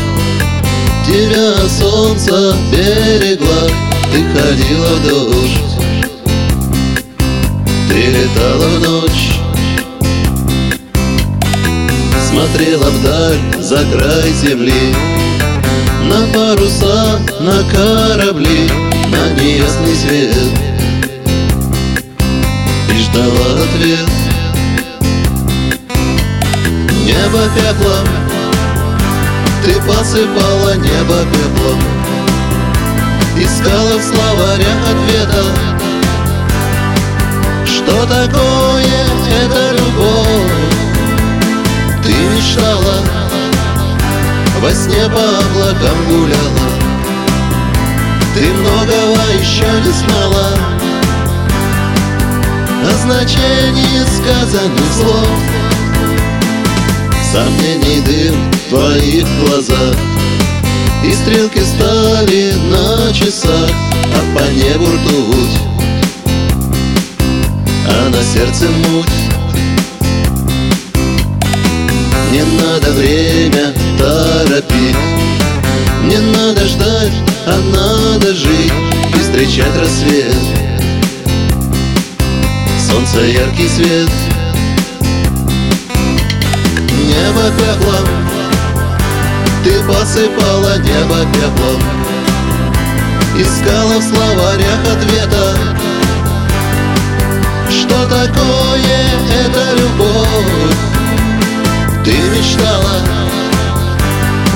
Тебя 1.05 1.57
солнце 1.68 2.55
берегла, 2.70 3.68
Ты 4.12 4.22
ходила 4.22 4.87
в 4.87 5.09
дождь, 5.09 5.59
Ты 7.88 8.02
летала 8.07 8.68
в 8.68 8.88
ночь, 8.88 9.33
Смотрела 12.31 12.88
вдаль 12.88 13.61
за 13.61 13.79
край 13.79 14.31
земли, 14.31 14.94
на 16.09 16.27
паруса, 16.33 17.19
на 17.40 17.62
корабли, 17.71 18.71
на 19.09 19.40
неясный 19.40 19.95
свет. 19.95 20.37
И 22.90 22.99
ждала 22.99 23.64
ответ. 23.64 24.09
Небо 27.07 27.42
пеплом 27.55 28.07
Ты 29.64 29.75
посыпала 29.83 30.75
небо 30.75 31.19
пеплом. 31.33 31.81
Искала 33.38 33.99
в 33.99 34.03
словарях 34.03 34.81
ответа 34.90 35.45
Что 37.66 38.07
такое 38.07 39.06
сне 44.87 45.09
по 45.09 45.20
облакам 45.20 45.99
гуляла. 46.09 46.70
Ты 48.35 48.53
многого 48.53 49.20
еще 49.38 49.66
не 49.85 49.92
знала. 49.92 50.49
О 52.85 52.96
значении 53.03 54.05
сказанных 54.05 54.92
слов. 54.92 55.29
Сомнений 57.33 58.01
дым 58.01 58.53
в 58.53 58.68
твоих 58.70 59.27
глазах. 59.40 59.96
И 61.05 61.12
стрелки 61.12 61.61
стали 61.61 62.55
на 62.70 63.12
часах 63.12 63.70
А 63.94 64.38
по 64.38 64.42
небу 64.53 64.87
ртуть. 64.87 65.61
А 67.88 68.09
на 68.09 68.22
сердце 68.22 68.66
муть 68.88 69.25
Не 72.32 72.42
надо 72.42 72.90
время 72.92 73.72
торопить. 73.98 74.96
Не 76.04 76.18
надо 76.18 76.66
ждать, 76.66 77.12
а 77.46 77.58
надо 77.72 78.34
жить 78.34 78.72
И 79.14 79.18
встречать 79.18 79.76
рассвет. 79.78 80.34
Солнце 82.88 83.20
яркий 83.20 83.68
свет. 83.68 84.10
Небо 87.06 87.50
пеплом 87.58 88.06
Ты 89.64 89.80
посыпала 89.82 90.78
небо 90.78 91.26
пеплом. 91.32 91.82
Искала 93.38 93.98
в 93.98 94.02
словарях 94.02 94.80
ответа. 94.92 95.56
Что 97.70 98.06
такое 98.06 99.16
эта 99.44 99.80
любовь 99.80 100.95
Ты 102.07 102.12
мечтала 102.12 103.01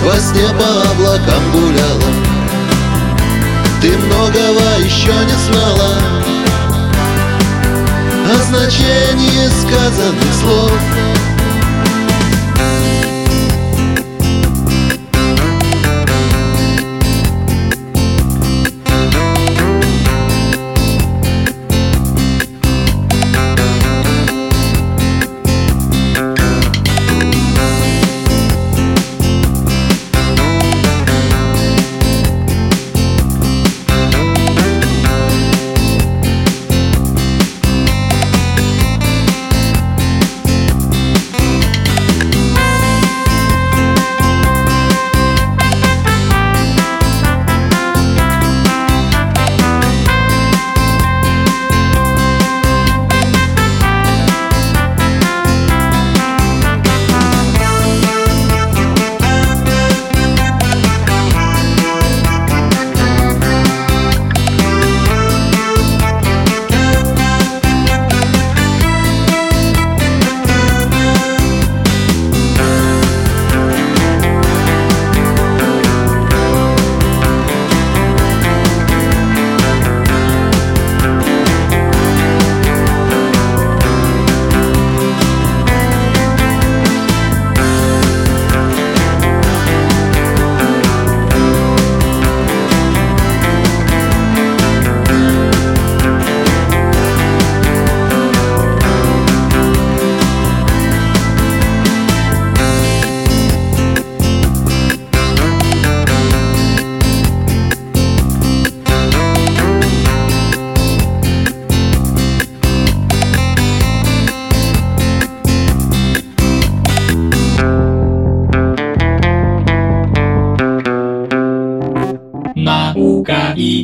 во 0.04 0.14
сне 0.20 0.46
по 0.56 0.90
облакам 0.92 1.50
гуляла. 1.50 2.30
Ты 3.82 3.98
многого 3.98 4.78
еще 4.84 5.12
не 5.24 5.36
знала 5.48 5.96
О 8.30 8.42
значении 8.44 9.48
сказанных 9.48 10.32
слов 10.40 10.70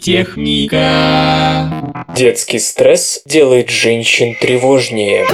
Политехника. 0.06 2.04
Детский 2.14 2.60
стресс 2.60 3.22
делает 3.24 3.70
женщин 3.70 4.36
тревожнее. 4.40 5.26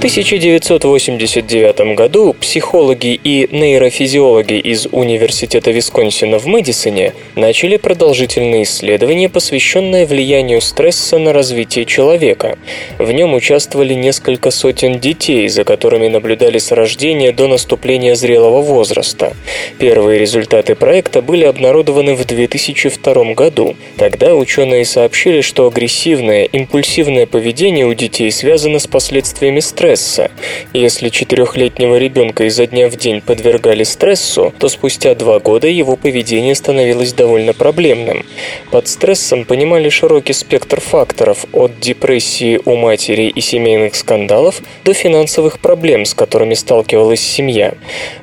1989 0.00 1.94
году 1.94 2.32
психологи 2.32 3.20
и 3.22 3.46
нейрофизиологи 3.52 4.54
из 4.54 4.86
Университета 4.90 5.72
Висконсина 5.72 6.38
в 6.38 6.46
Мэдисоне 6.46 7.12
начали 7.36 7.76
продолжительные 7.76 8.62
исследования, 8.62 9.28
посвященные 9.28 10.06
влиянию 10.06 10.62
стресса 10.62 11.18
на 11.18 11.34
развитие 11.34 11.84
человека. 11.84 12.56
В 12.98 13.12
нем 13.12 13.34
участвовали 13.34 13.92
несколько 13.92 14.50
сотен 14.50 15.00
детей, 15.00 15.46
за 15.48 15.64
которыми 15.64 16.08
наблюдали 16.08 16.56
с 16.56 16.72
рождения 16.72 17.30
до 17.32 17.46
наступления 17.46 18.14
зрелого 18.14 18.62
возраста. 18.62 19.34
Первые 19.78 20.18
результаты 20.18 20.76
проекта 20.76 21.20
были 21.20 21.44
обнародованы 21.44 22.14
в 22.14 22.24
2002 22.24 23.34
году. 23.34 23.76
Тогда 23.98 24.34
ученые 24.34 24.86
сообщили, 24.86 25.42
что 25.42 25.66
агрессивное, 25.66 26.44
импульсивное 26.44 27.26
поведение 27.26 27.84
у 27.84 27.92
детей 27.92 28.30
связано 28.30 28.78
с 28.78 28.86
последствиями 28.86 29.60
стресса, 29.60 29.89
стресса. 29.96 30.30
Если 30.72 31.08
четырехлетнего 31.08 31.96
ребенка 31.96 32.44
изо 32.44 32.66
дня 32.66 32.88
в 32.88 32.96
день 32.96 33.20
подвергали 33.20 33.82
стрессу, 33.82 34.52
то 34.58 34.68
спустя 34.68 35.14
два 35.14 35.40
года 35.40 35.66
его 35.66 35.96
поведение 35.96 36.54
становилось 36.54 37.12
довольно 37.12 37.52
проблемным. 37.52 38.24
Под 38.70 38.88
стрессом 38.88 39.44
понимали 39.44 39.88
широкий 39.88 40.32
спектр 40.32 40.80
факторов 40.80 41.44
от 41.52 41.80
депрессии 41.80 42.60
у 42.64 42.76
матери 42.76 43.24
и 43.24 43.40
семейных 43.40 43.94
скандалов 43.94 44.60
до 44.84 44.94
финансовых 44.94 45.58
проблем, 45.58 46.04
с 46.04 46.14
которыми 46.14 46.54
сталкивалась 46.54 47.20
семья. 47.20 47.74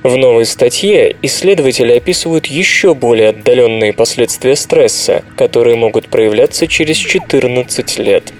В 0.03 0.15
новой 0.15 0.45
статье 0.45 1.15
исследователи 1.21 1.93
описывают 1.93 2.45
еще 2.45 2.93
более 2.93 3.29
отдаленные 3.29 3.93
последствия 3.93 4.55
стресса, 4.55 5.23
которые 5.35 5.75
могут 5.75 6.07
проявляться 6.07 6.67
через 6.67 6.97
14 6.97 7.99
лет. 7.99 8.31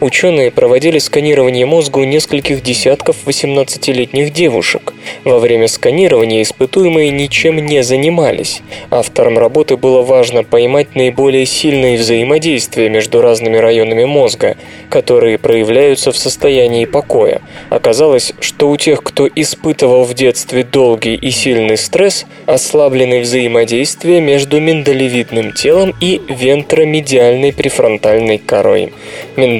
Ученые 0.00 0.50
проводили 0.50 0.98
сканирование 0.98 1.66
мозга 1.66 1.98
у 1.98 2.04
нескольких 2.04 2.62
десятков 2.62 3.16
18-летних 3.26 4.32
девушек. 4.32 4.94
Во 5.24 5.38
время 5.38 5.68
сканирования 5.68 6.42
испытуемые 6.42 7.10
ничем 7.10 7.64
не 7.64 7.82
занимались. 7.82 8.62
Авторам 8.90 9.38
работы 9.38 9.76
было 9.76 10.02
важно 10.02 10.44
поймать 10.44 10.94
наиболее 10.94 11.46
сильные 11.46 11.98
взаимодействия 11.98 12.88
между 12.88 13.20
разными 13.20 13.56
районами 13.56 14.04
мозга, 14.04 14.56
которые 14.90 15.38
проявляются 15.38 16.12
в 16.12 16.16
состоянии 16.16 16.84
покоя. 16.84 17.40
Оказалось, 17.70 18.32
что 18.40 18.70
у 18.70 18.76
тех, 18.76 19.02
кто 19.02 19.28
испытывал 19.28 20.04
в 20.04 20.14
детстве 20.14 20.64
долгий 20.64 21.14
и 21.14 21.30
сильный 21.30 21.76
стресс, 21.76 22.26
ослаблены 22.46 23.20
взаимодействия 23.20 24.20
между 24.20 24.60
миндалевидным 24.60 25.52
телом 25.52 25.94
и 26.00 26.20
вентромедиальной 26.28 27.52
префронтальной 27.52 28.38
корой. 28.38 28.92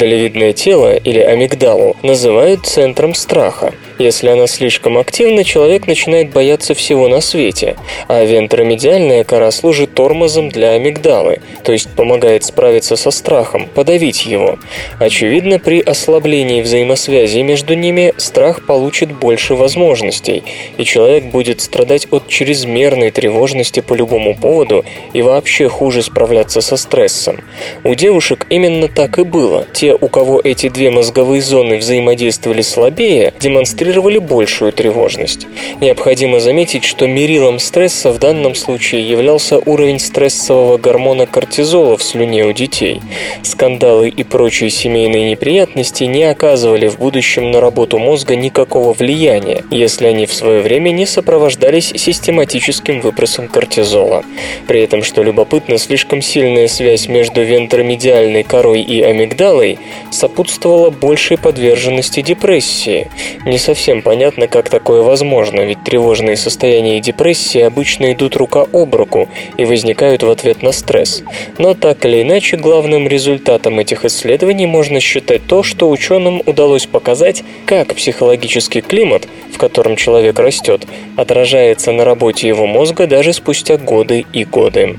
Миндалевидное 0.02 0.52
тело 0.52 0.96
или 0.96 1.20
амигдалу 1.20 1.96
называют 2.02 2.66
центром 2.66 3.14
страха. 3.14 3.72
Если 3.98 4.26
она 4.26 4.48
слишком 4.48 4.98
активна, 4.98 5.44
человек 5.44 5.86
начинает 5.86 6.32
бояться 6.32 6.74
всего 6.74 7.06
на 7.06 7.20
свете, 7.20 7.76
а 8.08 8.24
вентромедиальная 8.24 9.22
кора 9.22 9.52
служит 9.52 9.94
тормозом 9.94 10.48
для 10.48 10.70
амигдалы, 10.70 11.38
то 11.62 11.70
есть 11.70 11.88
помогает 11.94 12.42
справиться 12.42 12.96
со 12.96 13.12
страхом, 13.12 13.68
подавить 13.72 14.26
его. 14.26 14.58
Очевидно, 14.98 15.60
при 15.60 15.80
ослаблении 15.80 16.62
взаимосвязи 16.62 17.38
между 17.40 17.74
ними 17.74 18.12
страх 18.16 18.66
получит 18.66 19.12
больше 19.12 19.54
возможностей, 19.54 20.42
и 20.78 20.84
человек 20.84 21.26
будет 21.26 21.60
страдать 21.60 22.08
от 22.10 22.26
чрезмерной 22.26 23.12
тревожности 23.12 23.78
по 23.78 23.94
любому 23.94 24.34
поводу 24.34 24.84
и 25.12 25.22
вообще 25.22 25.68
хуже 25.68 26.02
справляться 26.02 26.60
со 26.60 26.76
стрессом. 26.76 27.36
У 27.84 27.94
девушек 27.94 28.46
именно 28.50 28.88
так 28.88 29.20
и 29.20 29.22
было. 29.22 29.66
Те, 29.72 29.91
у 30.00 30.08
кого 30.08 30.40
эти 30.42 30.68
две 30.68 30.90
мозговые 30.90 31.42
зоны 31.42 31.78
взаимодействовали 31.78 32.62
слабее, 32.62 33.32
демонстрировали 33.40 34.18
большую 34.18 34.72
тревожность. 34.72 35.46
Необходимо 35.80 36.40
заметить, 36.40 36.84
что 36.84 37.06
мерилом 37.06 37.58
стресса 37.58 38.12
в 38.12 38.18
данном 38.18 38.54
случае 38.54 39.08
являлся 39.08 39.58
уровень 39.58 39.98
стрессового 39.98 40.78
гормона 40.78 41.26
кортизола 41.26 41.96
в 41.96 42.02
слюне 42.02 42.44
у 42.44 42.52
детей. 42.52 43.00
Скандалы 43.42 44.08
и 44.08 44.22
прочие 44.22 44.70
семейные 44.70 45.30
неприятности 45.30 46.04
не 46.04 46.24
оказывали 46.24 46.88
в 46.88 46.98
будущем 46.98 47.50
на 47.50 47.60
работу 47.60 47.98
мозга 47.98 48.36
никакого 48.36 48.92
влияния, 48.92 49.64
если 49.70 50.06
они 50.06 50.26
в 50.26 50.34
свое 50.34 50.60
время 50.60 50.90
не 50.90 51.06
сопровождались 51.06 51.92
систематическим 51.94 53.00
выбросом 53.00 53.48
кортизола. 53.48 54.24
При 54.66 54.80
этом, 54.82 55.02
что 55.02 55.22
любопытно, 55.22 55.78
слишком 55.78 56.22
сильная 56.22 56.68
связь 56.68 57.08
между 57.08 57.42
вентромедиальной 57.42 58.42
корой 58.42 58.82
и 58.82 59.00
амигдалой 59.02 59.78
сопутствовала 60.10 60.90
большей 60.90 61.38
подверженности 61.38 62.22
депрессии. 62.22 63.10
Не 63.44 63.58
совсем 63.58 64.02
понятно, 64.02 64.46
как 64.46 64.68
такое 64.68 65.02
возможно, 65.02 65.60
ведь 65.60 65.82
тревожные 65.84 66.36
состояния 66.36 66.98
и 66.98 67.00
депрессии 67.00 67.60
обычно 67.60 68.12
идут 68.12 68.36
рука 68.36 68.66
об 68.72 68.94
руку 68.94 69.28
и 69.56 69.64
возникают 69.64 70.22
в 70.22 70.30
ответ 70.30 70.62
на 70.62 70.72
стресс. 70.72 71.22
Но 71.58 71.74
так 71.74 72.04
или 72.04 72.22
иначе, 72.22 72.56
главным 72.56 73.08
результатом 73.08 73.78
этих 73.78 74.04
исследований 74.04 74.66
можно 74.66 75.00
считать 75.00 75.46
то, 75.46 75.62
что 75.62 75.90
ученым 75.90 76.42
удалось 76.46 76.86
показать, 76.86 77.42
как 77.66 77.94
психологический 77.94 78.80
климат, 78.80 79.28
в 79.52 79.58
котором 79.58 79.96
человек 79.96 80.38
растет, 80.38 80.86
отражается 81.16 81.92
на 81.92 82.04
работе 82.04 82.48
его 82.48 82.66
мозга 82.66 83.06
даже 83.06 83.32
спустя 83.32 83.76
годы 83.76 84.24
и 84.32 84.44
годы. 84.44 84.96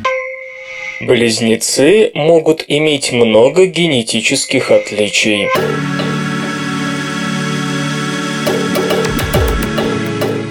Близнецы 1.05 2.11
могут 2.13 2.63
иметь 2.69 3.11
много 3.11 3.65
генетических 3.65 4.71
отличий. 4.71 5.49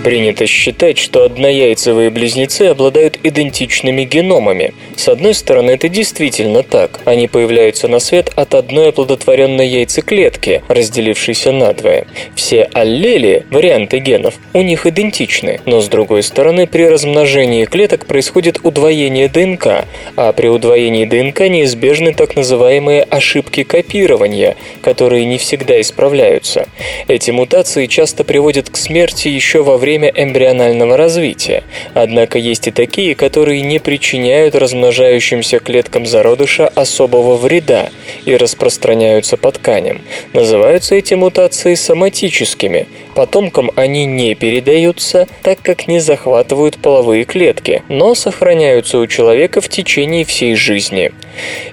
Принято 0.04 0.48
считать, 0.48 0.98
что 0.98 1.22
однояйцевые 1.22 2.10
близнецы 2.10 2.62
обладают 2.62 3.20
идентичными 3.22 4.02
геномами. 4.02 4.74
С 4.96 5.08
одной 5.08 5.32
стороны, 5.32 5.70
это 5.70 5.88
действительно 5.88 6.64
так. 6.64 6.98
Они 7.04 7.28
появляются 7.28 7.86
на 7.86 8.00
свет 8.00 8.32
от 8.34 8.54
одной 8.54 8.88
оплодотворенной 8.88 9.68
яйцеклетки, 9.68 10.62
разделившейся 10.66 11.52
надвое. 11.52 12.08
Все 12.34 12.64
аллели, 12.72 13.46
варианты 13.50 14.00
генов, 14.00 14.34
у 14.52 14.62
них 14.62 14.86
идентичны. 14.86 15.60
Но 15.66 15.80
с 15.80 15.86
другой 15.86 16.24
стороны, 16.24 16.66
при 16.66 16.82
размножении 16.82 17.64
клеток 17.64 18.06
происходит 18.06 18.58
удвоение 18.64 19.28
ДНК, 19.28 19.86
а 20.16 20.32
при 20.32 20.48
удвоении 20.48 21.04
ДНК 21.04 21.42
неизбежны 21.42 22.12
так 22.12 22.34
называемые 22.34 23.04
ошибки 23.04 23.62
копирования, 23.62 24.56
которые 24.82 25.26
не 25.26 25.38
всегда 25.38 25.80
исправляются. 25.80 26.66
Эти 27.06 27.30
мутации 27.30 27.86
часто 27.86 28.24
приводят 28.24 28.68
к 28.68 28.76
смерти 28.76 29.28
еще 29.28 29.62
во 29.62 29.78
время 29.78 29.91
время 29.92 30.10
эмбрионального 30.14 30.96
развития, 30.96 31.64
однако 31.92 32.38
есть 32.38 32.66
и 32.66 32.70
такие, 32.70 33.14
которые 33.14 33.60
не 33.60 33.78
причиняют 33.78 34.54
размножающимся 34.54 35.58
клеткам 35.58 36.06
зародыша 36.06 36.66
особого 36.68 37.36
вреда 37.36 37.90
и 38.24 38.34
распространяются 38.34 39.36
по 39.36 39.52
тканям. 39.52 40.00
Называются 40.32 40.94
эти 40.94 41.12
мутации 41.12 41.74
соматическими. 41.74 42.86
Потомкам 43.14 43.70
они 43.76 44.06
не 44.06 44.34
передаются, 44.34 45.28
так 45.42 45.58
как 45.60 45.86
не 45.88 46.00
захватывают 46.00 46.78
половые 46.78 47.24
клетки, 47.24 47.82
но 47.90 48.14
сохраняются 48.14 48.98
у 48.98 49.06
человека 49.06 49.60
в 49.60 49.68
течение 49.68 50.24
всей 50.24 50.54
жизни. 50.54 51.12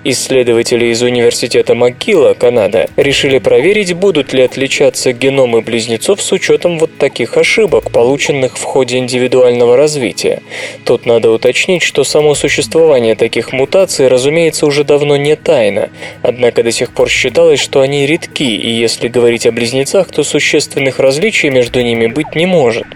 Исследователи 0.04 0.88
из 0.88 1.02
Университета 1.02 1.76
МакГилла, 1.76 2.34
Канада, 2.34 2.90
решили 2.98 3.38
проверить, 3.40 3.94
будут 3.94 4.34
ли 4.34 4.44
отличаться 4.44 5.14
геномы 5.14 5.62
близнецов 5.62 6.22
с 6.22 6.32
учетом 6.34 6.80
вот 6.80 6.98
таких 6.98 7.38
ошибок, 7.38 7.92
полученных 8.10 8.58
в 8.58 8.64
ходе 8.64 8.98
индивидуального 8.98 9.78
развития. 9.78 10.42
Тут 10.84 11.06
надо 11.06 11.30
уточнить, 11.30 11.84
что 11.84 12.04
само 12.04 12.34
существование 12.34 13.14
таких 13.14 13.54
мутаций, 13.54 14.08
разумеется, 14.08 14.66
уже 14.66 14.84
давно 14.84 15.16
не 15.16 15.36
тайна, 15.36 15.90
однако 16.24 16.64
до 16.64 16.72
сих 16.72 16.90
пор 16.92 17.08
считалось, 17.08 17.60
что 17.60 17.82
они 17.82 18.08
редки, 18.08 18.56
и 18.56 18.72
если 18.72 19.10
говорить 19.10 19.46
о 19.46 19.52
близнецах, 19.52 20.08
то 20.08 20.24
существенных 20.24 20.98
различий 20.98 21.52
между 21.52 21.82
ними 21.82 22.08
быть 22.08 22.34
не 22.34 22.48
может. 22.48 22.88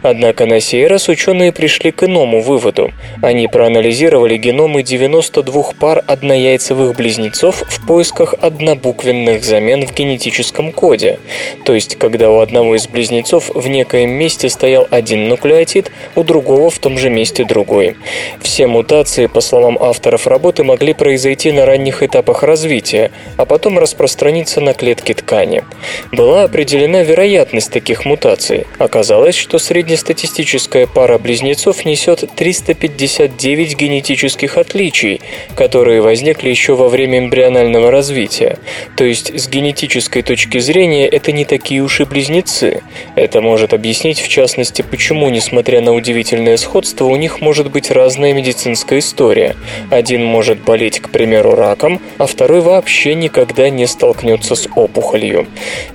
Однако 0.00 0.46
на 0.46 0.60
сей 0.60 0.86
раз 0.86 1.10
ученые 1.10 1.52
пришли 1.52 1.90
к 1.90 2.02
иному 2.02 2.40
выводу. 2.40 2.90
Они 3.20 3.48
проанализировали 3.48 4.38
геномы 4.38 4.82
92 4.82 5.72
пар 5.78 6.02
однояйцевых 6.06 6.96
близнецов 6.96 7.64
в 7.68 7.86
поисках 7.86 8.34
однобуквенных 8.40 9.44
замен 9.44 9.86
в 9.86 9.92
генетическом 9.92 10.72
коде, 10.72 11.18
то 11.66 11.74
есть 11.74 11.96
когда 11.96 12.30
у 12.30 12.38
одного 12.38 12.76
из 12.76 12.88
близнецов 12.88 13.50
в 13.54 13.68
некоем 13.68 14.08
месте 14.08 14.48
стоял 14.54 14.86
один 14.90 15.28
нуклеотид, 15.28 15.90
у 16.14 16.22
другого 16.22 16.70
в 16.70 16.78
том 16.78 16.96
же 16.96 17.10
месте 17.10 17.44
другой. 17.44 17.96
Все 18.40 18.66
мутации, 18.66 19.26
по 19.26 19.40
словам 19.40 19.76
авторов 19.78 20.26
работы, 20.26 20.64
могли 20.64 20.94
произойти 20.94 21.52
на 21.52 21.66
ранних 21.66 22.02
этапах 22.02 22.42
развития, 22.42 23.10
а 23.36 23.44
потом 23.44 23.78
распространиться 23.78 24.60
на 24.60 24.72
клетки 24.72 25.12
ткани. 25.12 25.64
Была 26.12 26.44
определена 26.44 27.02
вероятность 27.02 27.72
таких 27.72 28.04
мутаций. 28.04 28.66
Оказалось, 28.78 29.34
что 29.34 29.58
среднестатистическая 29.58 30.86
пара 30.86 31.18
близнецов 31.18 31.84
несет 31.84 32.24
359 32.36 33.76
генетических 33.76 34.56
отличий, 34.56 35.20
которые 35.56 36.00
возникли 36.00 36.48
еще 36.48 36.74
во 36.74 36.88
время 36.88 37.18
эмбрионального 37.18 37.90
развития. 37.90 38.58
То 38.96 39.04
есть 39.04 39.36
с 39.38 39.48
генетической 39.48 40.22
точки 40.22 40.58
зрения 40.58 41.08
это 41.08 41.32
не 41.32 41.44
такие 41.44 41.82
уж 41.82 42.00
и 42.00 42.04
близнецы. 42.04 42.82
Это 43.16 43.40
может 43.40 43.74
объяснить 43.74 44.20
в 44.20 44.28
частности, 44.28 44.43
почему, 44.82 45.30
несмотря 45.30 45.80
на 45.80 45.94
удивительное 45.94 46.56
сходство, 46.56 47.06
у 47.06 47.16
них 47.16 47.40
может 47.40 47.70
быть 47.70 47.90
разная 47.90 48.32
медицинская 48.32 48.98
история. 48.98 49.56
Один 49.90 50.24
может 50.24 50.62
болеть, 50.62 51.00
к 51.00 51.08
примеру, 51.08 51.54
раком, 51.54 52.00
а 52.18 52.26
второй 52.26 52.60
вообще 52.60 53.14
никогда 53.14 53.70
не 53.70 53.86
столкнется 53.86 54.54
с 54.54 54.68
опухолью. 54.74 55.46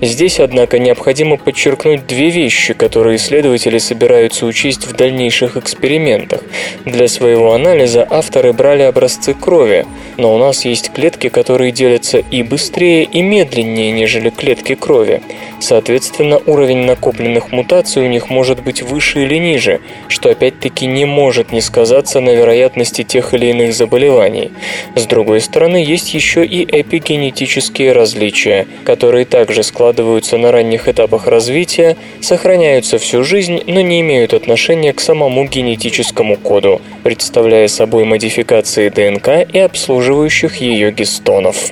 Здесь, 0.01 0.39
однако, 0.39 0.79
необходимо 0.79 1.37
подчеркнуть 1.37 2.07
две 2.07 2.29
вещи, 2.29 2.73
которые 2.73 3.17
исследователи 3.17 3.77
собираются 3.77 4.45
учесть 4.45 4.87
в 4.87 4.95
дальнейших 4.95 5.55
экспериментах. 5.55 6.41
Для 6.85 7.07
своего 7.07 7.53
анализа 7.53 8.07
авторы 8.09 8.53
брали 8.53 8.81
образцы 8.81 9.33
крови, 9.33 9.85
но 10.17 10.33
у 10.33 10.37
нас 10.39 10.65
есть 10.65 10.91
клетки, 10.91 11.29
которые 11.29 11.71
делятся 11.71 12.17
и 12.17 12.41
быстрее, 12.41 13.03
и 13.03 13.21
медленнее, 13.21 13.91
нежели 13.91 14.29
клетки 14.29 14.73
крови. 14.75 15.21
Соответственно, 15.59 16.41
уровень 16.45 16.85
накопленных 16.85 17.51
мутаций 17.51 18.03
у 18.03 18.07
них 18.07 18.29
может 18.29 18.38
быть 18.61 18.81
выше 18.81 19.23
или 19.23 19.35
ниже, 19.35 19.81
что 20.07 20.29
опять-таки 20.29 20.85
не 20.85 21.05
может 21.05 21.51
не 21.51 21.61
сказаться 21.61 22.19
на 22.19 22.31
вероятности 22.31 23.03
тех 23.03 23.33
или 23.33 23.47
иных 23.47 23.73
заболеваний. 23.73 24.51
С 24.95 25.05
другой 25.05 25.41
стороны, 25.41 25.77
есть 25.77 26.13
еще 26.13 26.45
и 26.45 26.63
эпигенетические 26.63 27.91
различия, 27.91 28.67
которые 28.85 29.25
также 29.25 29.63
складываются 29.63 30.37
на 30.37 30.51
ранних 30.51 30.87
этапах 30.87 31.27
развития, 31.27 31.97
сохраняются 32.21 32.97
всю 32.97 33.23
жизнь, 33.23 33.61
но 33.67 33.81
не 33.81 34.01
имеют 34.01 34.33
отношения 34.33 34.93
к 34.93 34.99
самому 34.99 35.45
генетическому 35.45 36.37
коду, 36.37 36.81
представляя 37.03 37.67
собой 37.67 38.05
модификации 38.05 38.89
ДНК 38.89 39.47
и 39.53 39.59
обслуживающих 39.59 40.57
ее 40.57 40.91
гистонов. 40.91 41.71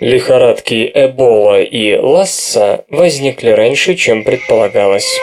Лихорадки 0.00 0.90
Эбола 0.94 1.60
и 1.60 1.96
Ласса 1.96 2.84
возникли 2.88 3.50
раньше, 3.50 3.96
чем 3.96 4.22
предполагалось. 4.22 5.20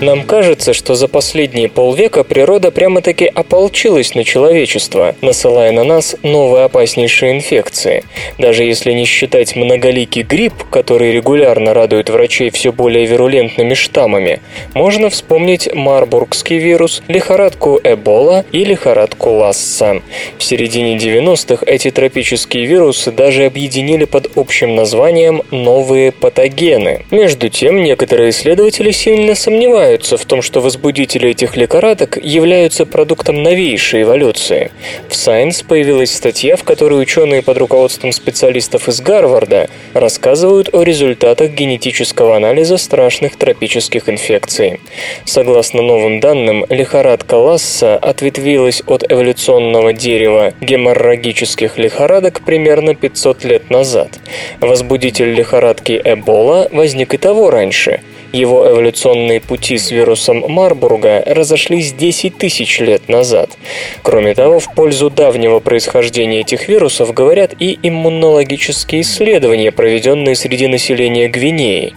Нам 0.00 0.22
кажется, 0.22 0.74
что 0.74 0.94
за 0.94 1.08
последние 1.08 1.68
полвека 1.68 2.22
природа 2.22 2.70
прямо-таки 2.70 3.26
ополчилась 3.26 4.14
на 4.14 4.22
человечество, 4.22 5.16
насылая 5.22 5.72
на 5.72 5.82
нас 5.82 6.14
новые 6.22 6.66
опаснейшие 6.66 7.32
инфекции. 7.32 8.04
Даже 8.38 8.62
если 8.62 8.92
не 8.92 9.06
считать 9.06 9.56
многоликий 9.56 10.22
грипп, 10.22 10.54
который 10.70 11.10
регулярно 11.10 11.74
радует 11.74 12.10
врачей 12.10 12.50
все 12.50 12.70
более 12.70 13.06
вирулентными 13.06 13.74
штаммами, 13.74 14.40
можно 14.72 15.10
вспомнить 15.10 15.68
марбургский 15.74 16.58
вирус, 16.58 17.02
лихорадку 17.08 17.80
Эбола 17.82 18.44
и 18.52 18.64
лихорадку 18.64 19.30
Ласса. 19.30 20.00
В 20.38 20.44
середине 20.44 20.96
90-х 20.96 21.64
эти 21.66 21.90
тропические 21.90 22.66
вирусы 22.66 23.10
даже 23.10 23.46
объединили 23.46 24.04
под 24.04 24.30
общим 24.36 24.76
названием 24.76 25.42
«новые 25.50 26.12
патогены». 26.12 27.04
Между 27.10 27.48
тем, 27.48 27.82
некоторые 27.82 28.30
исследователи 28.30 28.92
сильно 28.92 29.34
сомневаются, 29.34 29.87
сомневаются 29.88 30.18
в 30.18 30.24
том, 30.26 30.42
что 30.42 30.60
возбудители 30.60 31.30
этих 31.30 31.56
лихорадок 31.56 32.18
являются 32.22 32.84
продуктом 32.84 33.42
новейшей 33.42 34.02
эволюции. 34.02 34.70
В 35.08 35.12
Science 35.12 35.64
появилась 35.66 36.14
статья, 36.14 36.56
в 36.56 36.64
которой 36.64 37.00
ученые 37.00 37.42
под 37.42 37.56
руководством 37.56 38.12
специалистов 38.12 38.88
из 38.88 39.00
Гарварда 39.00 39.68
рассказывают 39.94 40.68
о 40.74 40.82
результатах 40.82 41.52
генетического 41.52 42.36
анализа 42.36 42.76
страшных 42.76 43.36
тропических 43.36 44.10
инфекций. 44.10 44.80
Согласно 45.24 45.80
новым 45.80 46.20
данным, 46.20 46.66
лихорадка 46.68 47.36
Ласса 47.36 47.96
ответвилась 47.96 48.82
от 48.86 49.10
эволюционного 49.10 49.94
дерева 49.94 50.52
геморрагических 50.60 51.78
лихорадок 51.78 52.42
примерно 52.44 52.94
500 52.94 53.44
лет 53.44 53.70
назад. 53.70 54.18
Возбудитель 54.60 55.32
лихорадки 55.32 55.98
Эбола 56.04 56.68
возник 56.72 57.14
и 57.14 57.16
того 57.16 57.50
раньше– 57.50 58.02
его 58.32 58.68
эволюционные 58.68 59.40
пути 59.40 59.78
с 59.78 59.90
вирусом 59.90 60.44
Марбурга 60.48 61.22
разошлись 61.24 61.92
10 61.92 62.36
тысяч 62.36 62.78
лет 62.80 63.08
назад. 63.08 63.56
Кроме 64.02 64.34
того, 64.34 64.60
в 64.60 64.74
пользу 64.74 65.08
давнего 65.08 65.60
происхождения 65.60 66.40
этих 66.40 66.68
вирусов 66.68 67.14
говорят 67.14 67.54
и 67.58 67.78
иммунологические 67.82 69.00
исследования, 69.00 69.72
проведенные 69.72 70.34
среди 70.34 70.66
населения 70.66 71.28
Гвинеи. 71.28 71.94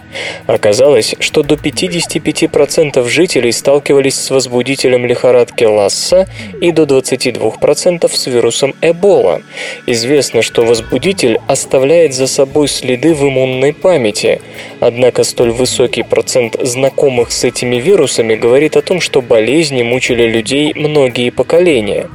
Оказалось, 0.48 1.16
что 1.20 1.44
до 1.44 1.56
55% 1.56 3.06
жителей 3.10 3.52
сталкивались 3.52 4.16
с 4.16 4.30
возбудителем 4.30 5.06
лихорадки 5.06 5.66
Ласса 5.66 6.28
и 6.62 6.72
до 6.72 6.84
22% 6.84 8.10
с 8.10 8.28
вирусом 8.28 8.74
Эбола. 8.82 9.42
Известно, 9.86 10.42
что 10.42 10.64
возбудитель 10.64 11.40
оставляет 11.48 12.14
за 12.14 12.28
собой 12.28 12.70
следы 12.70 13.14
в 13.14 13.24
иммунной 13.24 13.74
памяти, 13.74 14.42
однако 14.80 15.24
столь 15.24 15.52
высокий 15.52 16.04
процент 16.04 16.21
процент 16.22 16.56
знакомых 16.62 17.32
с 17.32 17.44
этими 17.44 17.78
вирусами 17.78 18.36
говорит 18.36 18.78
о 18.78 18.84
том, 18.84 19.02
что 19.02 19.24
болезни 19.24 19.82
мучили 19.82 20.28
людей 20.28 20.72
многие 20.76 21.32
поколения. 21.32 22.12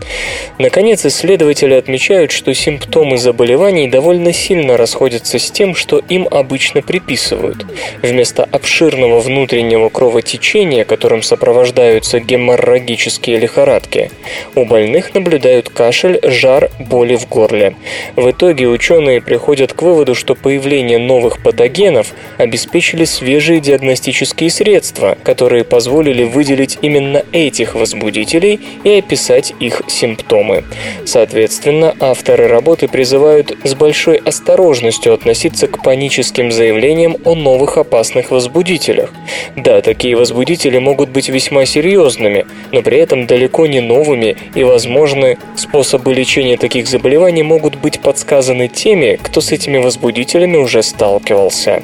Наконец, 0.59 1.05
исследователи 1.05 1.75
отмечают, 1.75 2.31
что 2.31 2.55
симптомы 2.55 3.19
заболеваний 3.19 3.89
довольно 3.89 4.33
сильно 4.33 4.77
расходятся 4.77 5.41
с 5.41 5.51
тем, 5.51 5.75
что 5.75 5.99
им 5.99 6.29
обычно 6.31 6.83
приписывают. 6.83 7.67
Вместо 8.01 8.45
обширного 8.45 9.19
внутреннего 9.19 9.89
кровотечения, 9.89 10.85
которым 10.85 11.25
сопровождаются 11.25 12.21
геморрагические 12.21 13.39
лихорадки, 13.39 14.13
у 14.55 14.67
больных 14.67 15.15
наблюдают 15.15 15.69
кашель, 15.69 16.21
жар, 16.23 16.71
боли 16.79 17.17
в 17.17 17.29
горле. 17.29 17.75
В 18.15 18.31
итоге 18.31 18.69
ученые 18.69 19.21
приходят 19.21 19.73
к 19.73 19.83
выводу, 19.83 20.15
что 20.15 20.37
появление 20.37 20.99
новых 20.99 21.43
патогенов 21.43 22.13
обеспечили 22.39 23.05
свежие 23.05 23.59
диагностические 23.59 23.96
диагностические 23.97 24.51
средства, 24.51 25.17
которые 25.25 25.65
позволили 25.65 26.25
выделить 26.25 26.79
именно 26.83 27.25
этих 27.33 27.75
возбудителей 27.75 28.61
и 28.85 28.99
описать 28.99 29.55
их 29.59 29.83
симптомы. 29.89 30.65
Соответственно, 31.05 31.95
авторы 31.99 32.47
работы 32.47 32.89
призывают 32.89 33.57
с 33.65 33.75
большой 33.75 34.17
осторожностью 34.17 35.15
относиться 35.15 35.67
к 35.67 35.83
паническим 35.83 36.53
заявлениям 36.53 37.17
о 37.25 37.35
новых 37.35 37.79
опасных 37.79 38.31
возбудителях. 38.31 39.11
Да, 39.57 39.81
такие 39.81 40.17
возбудители 40.17 40.79
могут 40.79 41.09
быть 41.09 41.29
весьма 41.29 41.65
серьезными, 41.65 42.45
но 42.73 42.83
при 42.83 42.99
этом 42.99 43.27
далеко 43.27 43.67
не 43.67 43.81
новыми 43.81 44.37
и, 44.55 44.63
возможно, 44.63 45.37
способы 45.57 46.13
лечения 46.13 46.57
таких 46.57 46.87
заболеваний 46.87 47.43
могут 47.43 47.77
быть 47.77 48.01
подсказаны 48.01 48.69
теми, 48.69 49.19
кто 49.23 49.41
с 49.41 49.53
этими 49.53 49.79
возбудителями 49.79 50.57
уже 50.57 50.83
сталкивался 50.83 51.83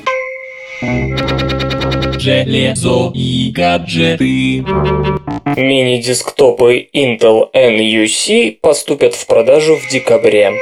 железо 2.19 3.11
и 3.15 3.51
гаджеты. 3.55 4.65
Мини-десктопы 5.57 6.89
Intel 6.95 7.49
NUC 7.55 8.59
поступят 8.61 9.15
в 9.15 9.27
продажу 9.27 9.77
в 9.77 9.91
декабре. 9.91 10.53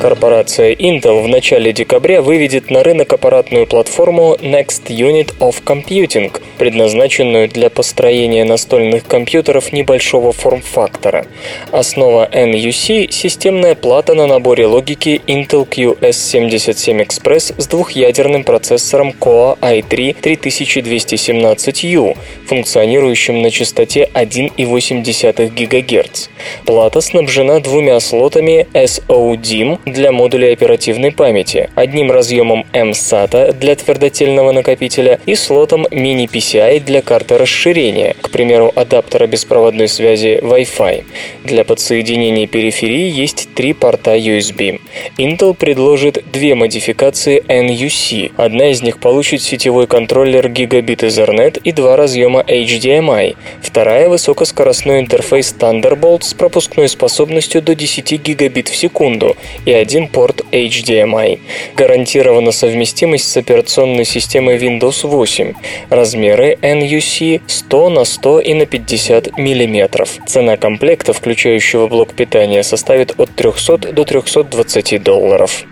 Корпорация 0.00 0.72
Intel 0.72 1.22
в 1.22 1.28
начале 1.28 1.74
декабря 1.74 2.22
выведет 2.22 2.70
на 2.70 2.82
рынок 2.82 3.12
аппаратную 3.12 3.66
платформу 3.66 4.34
Next 4.40 4.86
Unit 4.86 5.36
of 5.40 5.62
Computing, 5.62 6.32
предназначенную 6.56 7.50
для 7.50 7.68
построения 7.68 8.44
настольных 8.44 9.06
компьютеров 9.06 9.74
небольшого 9.74 10.32
форм-фактора. 10.32 11.26
Основа 11.70 12.26
NUC– 12.32 13.10
системная 13.10 13.74
плата 13.74 14.14
на 14.14 14.26
наборе 14.26 14.64
логики 14.64 15.20
Intel 15.26 15.68
QS77 15.68 17.06
Express 17.06 17.60
с 17.60 17.66
двухъядерным 17.66 18.44
процессором 18.44 19.10
Core 19.10 19.58
i3 19.58 20.16
3217U, 20.18 22.16
функционирующим 22.46 23.42
на 23.42 23.50
частоте 23.50 24.08
1,8 24.14 25.50
ГГц. 25.50 26.28
Плата 26.64 27.02
снабжена 27.02 27.60
двумя 27.60 28.00
слотами 28.00 28.66
SODIMM 28.72 29.89
для 29.92 30.12
модулей 30.12 30.52
оперативной 30.52 31.12
памяти, 31.12 31.70
одним 31.74 32.10
разъемом 32.10 32.64
M-SATA 32.72 33.52
для 33.52 33.74
твердотельного 33.74 34.52
накопителя 34.52 35.20
и 35.26 35.34
слотом 35.34 35.86
mini-PCI 35.86 36.80
для 36.80 37.02
карты 37.02 37.38
расширения, 37.38 38.14
к 38.20 38.30
примеру, 38.30 38.72
адаптера 38.74 39.26
беспроводной 39.26 39.88
связи 39.88 40.40
Wi-Fi. 40.42 41.04
Для 41.44 41.64
подсоединения 41.64 42.46
периферии 42.46 43.10
есть 43.10 43.48
три 43.54 43.72
порта 43.72 44.16
USB. 44.16 44.80
Intel 45.18 45.54
предложит 45.54 46.24
две 46.32 46.54
модификации 46.54 47.42
NUC. 47.46 48.32
Одна 48.36 48.70
из 48.70 48.82
них 48.82 48.98
получит 48.98 49.42
сетевой 49.42 49.86
контроллер 49.86 50.46
Gigabit 50.46 51.00
Ethernet 51.00 51.60
и 51.62 51.72
два 51.72 51.96
разъема 51.96 52.40
HDMI. 52.40 53.36
Вторая– 53.62 54.08
высокоскоростной 54.10 55.00
интерфейс 55.00 55.54
Thunderbolt 55.58 56.22
с 56.22 56.34
пропускной 56.34 56.88
способностью 56.88 57.62
до 57.62 57.74
10 57.74 58.22
гигабит 58.22 58.68
в 58.68 58.76
секунду 58.76 59.36
и 59.64 59.72
один 59.80 60.08
порт 60.08 60.42
HDMI. 60.52 61.40
Гарантирована 61.76 62.52
совместимость 62.52 63.30
с 63.30 63.36
операционной 63.36 64.04
системой 64.04 64.56
Windows 64.56 65.06
8. 65.06 65.54
Размеры 65.90 66.58
NUC 66.62 67.40
100 67.46 67.90
на 67.90 68.04
100 68.04 68.40
и 68.40 68.54
на 68.54 68.66
50 68.66 69.38
мм. 69.38 70.06
Цена 70.26 70.56
комплекта, 70.56 71.12
включающего 71.12 71.86
блок 71.86 72.14
питания, 72.14 72.62
составит 72.62 73.18
от 73.18 73.30
300 73.34 73.78
до 73.92 74.04
320 74.04 75.02
долларов. 75.02 75.64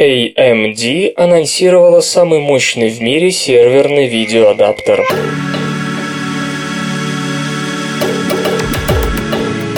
AMD 0.00 1.12
анонсировала 1.16 2.00
самый 2.00 2.40
мощный 2.40 2.88
в 2.88 3.02
мире 3.02 3.30
серверный 3.30 4.06
видеоадаптер. 4.06 5.04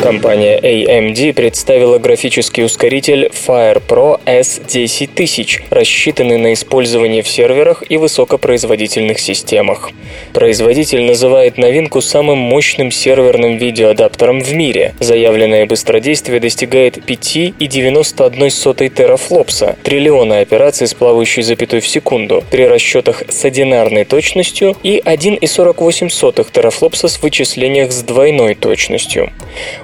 Компания 0.03 0.59
AMD 0.59 1.33
представила 1.33 1.99
графический 1.99 2.65
ускоритель 2.65 3.31
FirePro 3.33 4.21
S10000, 4.27 5.63
рассчитанный 5.71 6.39
на 6.39 6.55
использование 6.55 7.23
в 7.23 7.29
серверах 7.29 7.85
и 7.89 7.97
высокопроизводительных 7.99 9.21
системах. 9.21 9.93
Производитель 10.33 11.03
называет 11.05 11.57
новинку 11.57 12.01
самым 12.01 12.39
мощным 12.39 12.91
серверным 12.91 13.59
видеоадаптером 13.59 14.41
в 14.41 14.53
мире. 14.53 14.97
Заявленное 14.99 15.67
быстродействие 15.67 16.41
достигает 16.41 16.97
5,91 16.97 18.89
терафлопса, 18.89 19.77
триллиона 19.85 20.41
операций 20.41 20.89
с 20.89 20.95
плавающей 20.95 21.45
запятой 21.45 21.79
в 21.79 21.87
секунду, 21.87 22.43
при 22.51 22.67
расчетах 22.67 23.23
с 23.29 23.45
одинарной 23.45 24.05
точностью 24.05 24.77
и 24.83 25.01
1,48 25.05 26.51
терафлопса 26.51 27.07
с 27.07 27.23
вычислениях 27.23 27.93
с 27.93 28.03
двойной 28.03 28.57
точностью. 28.57 29.31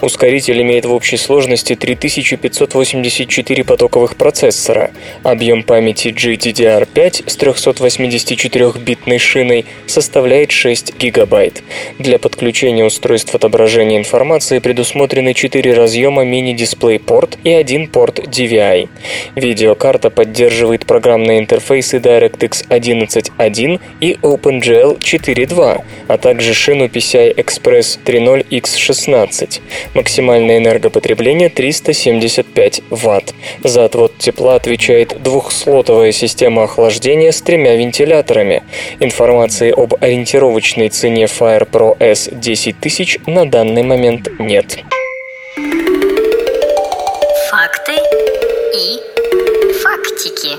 Ускоритель 0.09 0.63
имеет 0.63 0.87
в 0.87 0.95
общей 0.95 1.19
сложности 1.19 1.75
3584 1.75 3.63
потоковых 3.63 4.17
процессора. 4.17 4.91
Объем 5.23 5.63
памяти 5.63 6.09
GDDR5 6.09 7.29
с 7.29 7.37
384-битной 7.37 9.19
шиной 9.19 9.67
составляет 9.87 10.51
6 10.51 10.97
гигабайт. 10.97 11.63
Для 11.99 12.19
подключения 12.19 12.87
устройств 12.87 13.35
отображения 13.35 13.99
информации 13.99 14.61
предусмотрены 14.61 15.35
4 15.35 15.75
разъема 15.75 16.25
мини-DisplayPort 16.25 17.41
и 17.45 17.51
один 17.51 17.87
порт 17.87 18.19
DVI. 18.19 18.89
Видеокарта 19.35 20.09
поддерживает 20.09 20.87
программные 20.87 21.39
интерфейсы 21.39 21.99
DirectX 21.99 22.67
11.1 22.71 23.79
и 24.01 24.13
OpenGL 24.23 24.99
4.2, 25.01 25.85
а 26.09 26.17
также 26.17 26.55
шину 26.55 26.87
PCI 26.87 27.37
Express 27.37 27.99
3.0 28.07 28.49
X16. 28.49 29.61
Максимальное 29.99 30.59
энергопотребление 30.59 31.49
375 31.49 32.83
Вт. 32.89 33.35
За 33.65 33.85
отвод 33.85 34.17
тепла 34.17 34.55
отвечает 34.55 35.21
двухслотовая 35.21 36.13
система 36.13 36.63
охлаждения 36.63 37.33
с 37.33 37.43
тремя 37.43 37.75
вентиляторами. 37.75 38.63
Информации 39.01 39.73
об 39.77 39.95
ориентировочной 40.01 40.89
цене 40.91 41.25
Fire 41.25 41.69
Pro 41.69 41.97
S 41.99 42.31
10000 42.31 43.27
на 43.27 43.45
данный 43.45 43.83
момент 43.83 44.29
нет. 44.39 44.85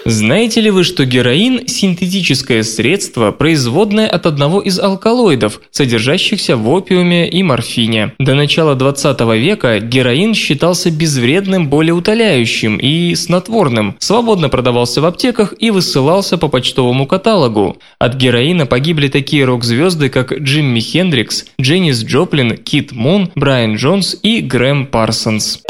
Знаете 0.06 0.62
ли 0.62 0.72
вы, 0.72 0.84
что 0.84 1.06
героин– 1.06 1.66
синтетическое 1.68 2.64
средство, 2.64 3.32
производное 3.32 4.08
от 4.08 4.26
одного 4.26 4.62
из 4.62 4.80
алкалоидов, 4.80 5.62
содержащихся 5.72 6.58
в 6.58 6.68
опиуме 6.70 7.30
и 7.30 7.44
морфине? 7.44 8.14
До 8.20 8.34
начала 8.34 8.76
20 8.76 9.20
века 9.38 9.80
героин 9.80 10.34
считался 10.34 10.90
безвредным 10.92 11.70
болеутоляющим 11.70 12.78
и 12.78 13.14
снотворным, 13.16 13.96
свободно 14.00 14.50
продавался 14.50 15.02
в 15.02 15.06
аптеках 15.06 15.54
и 15.60 15.72
высылался 15.72 16.38
по 16.38 16.48
почтовому 16.48 17.06
каталогу. 17.06 17.78
От 18.00 18.16
героина 18.16 18.66
погибли 18.66 19.10
такие 19.10 19.46
рок-звезды, 19.46 20.10
как 20.10 20.38
Джимми 20.38 20.80
Хендрикс, 20.80 21.46
Дженнис 21.60 22.04
Джоплин, 22.04 22.58
Кит 22.58 22.92
Мун, 22.92 23.32
Брайан 23.36 23.76
Джонс 23.76 24.18
и 24.24 24.42
Грэм 24.42 24.88
Парсонс. 24.88 25.62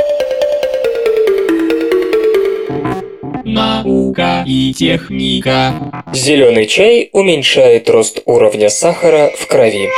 Наука 3.44 4.44
и 4.46 4.74
техника. 4.74 6.04
Зеленый 6.14 6.66
чай 6.66 7.10
уменьшает 7.14 7.90
рост 7.90 8.22
уровня 8.26 8.70
сахара 8.70 9.32
в 9.38 9.48
крови. 9.48 9.90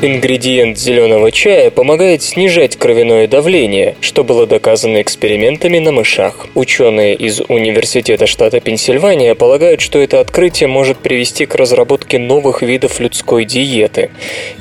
Ингредиент 0.00 0.78
зеленого 0.78 1.32
чая 1.32 1.72
помогает 1.72 2.22
снижать 2.22 2.76
кровяное 2.76 3.26
давление, 3.26 3.96
что 4.00 4.22
было 4.22 4.46
доказано 4.46 5.02
экспериментами 5.02 5.80
на 5.80 5.90
мышах. 5.90 6.46
Ученые 6.54 7.16
из 7.16 7.40
Университета 7.40 8.28
штата 8.28 8.60
Пенсильвания 8.60 9.34
полагают, 9.34 9.80
что 9.80 9.98
это 9.98 10.20
открытие 10.20 10.68
может 10.68 10.98
привести 10.98 11.46
к 11.46 11.56
разработке 11.56 12.20
новых 12.20 12.62
видов 12.62 13.00
людской 13.00 13.44
диеты. 13.44 14.10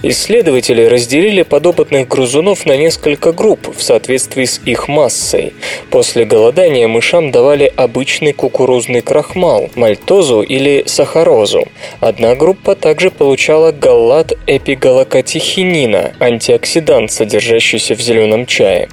Исследователи 0.01 0.83
разделили 0.85 1.43
подопытных 1.43 2.07
грызунов 2.07 2.65
на 2.65 2.75
несколько 2.75 3.31
групп 3.31 3.77
в 3.77 3.83
соответствии 3.83 4.45
с 4.45 4.59
их 4.65 4.87
массой. 4.87 5.53
После 5.91 6.25
голодания 6.25 6.87
мышам 6.87 7.29
давали 7.29 7.71
обычный 7.75 8.33
кукурузный 8.33 9.01
крахмал, 9.01 9.69
мальтозу 9.75 10.41
или 10.41 10.81
сахарозу. 10.87 11.67
Одна 11.99 12.33
группа 12.33 12.73
также 12.73 13.11
получала 13.11 13.71
галлат 13.71 14.33
эпигалокатин 14.47 15.26
катехинина, 15.27 16.13
антиоксидант, 16.21 17.11
содержащийся 17.11 17.95
в 17.95 17.99
зеленом 17.99 18.45
чае. 18.45 18.87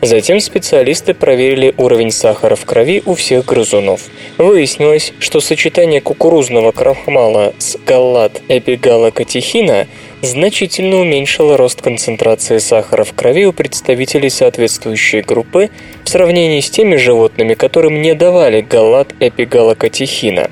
Затем 0.00 0.40
специалисты 0.40 1.12
проверили 1.12 1.74
уровень 1.76 2.10
сахара 2.10 2.56
в 2.56 2.64
крови 2.64 3.02
у 3.04 3.14
всех 3.14 3.44
грызунов. 3.44 4.00
Выяснилось, 4.38 5.12
что 5.18 5.40
сочетание 5.40 6.00
кукурузного 6.00 6.72
крахмала 6.72 7.52
с 7.58 7.76
галлат-эпигалокатехина 7.86 9.86
значительно 10.24 10.96
уменьшило 11.00 11.56
рост 11.56 11.82
концентрации 11.82 12.58
сахара 12.58 13.04
в 13.04 13.12
крови 13.12 13.46
у 13.46 13.52
представителей 13.52 14.30
соответствующей 14.30 15.20
группы 15.20 15.70
в 16.04 16.08
сравнении 16.08 16.60
с 16.60 16.70
теми 16.70 16.96
животными, 16.96 17.54
которым 17.54 18.02
не 18.02 18.14
давали 18.14 18.60
галлат 18.60 19.14
эпигалокатехина. 19.20 20.50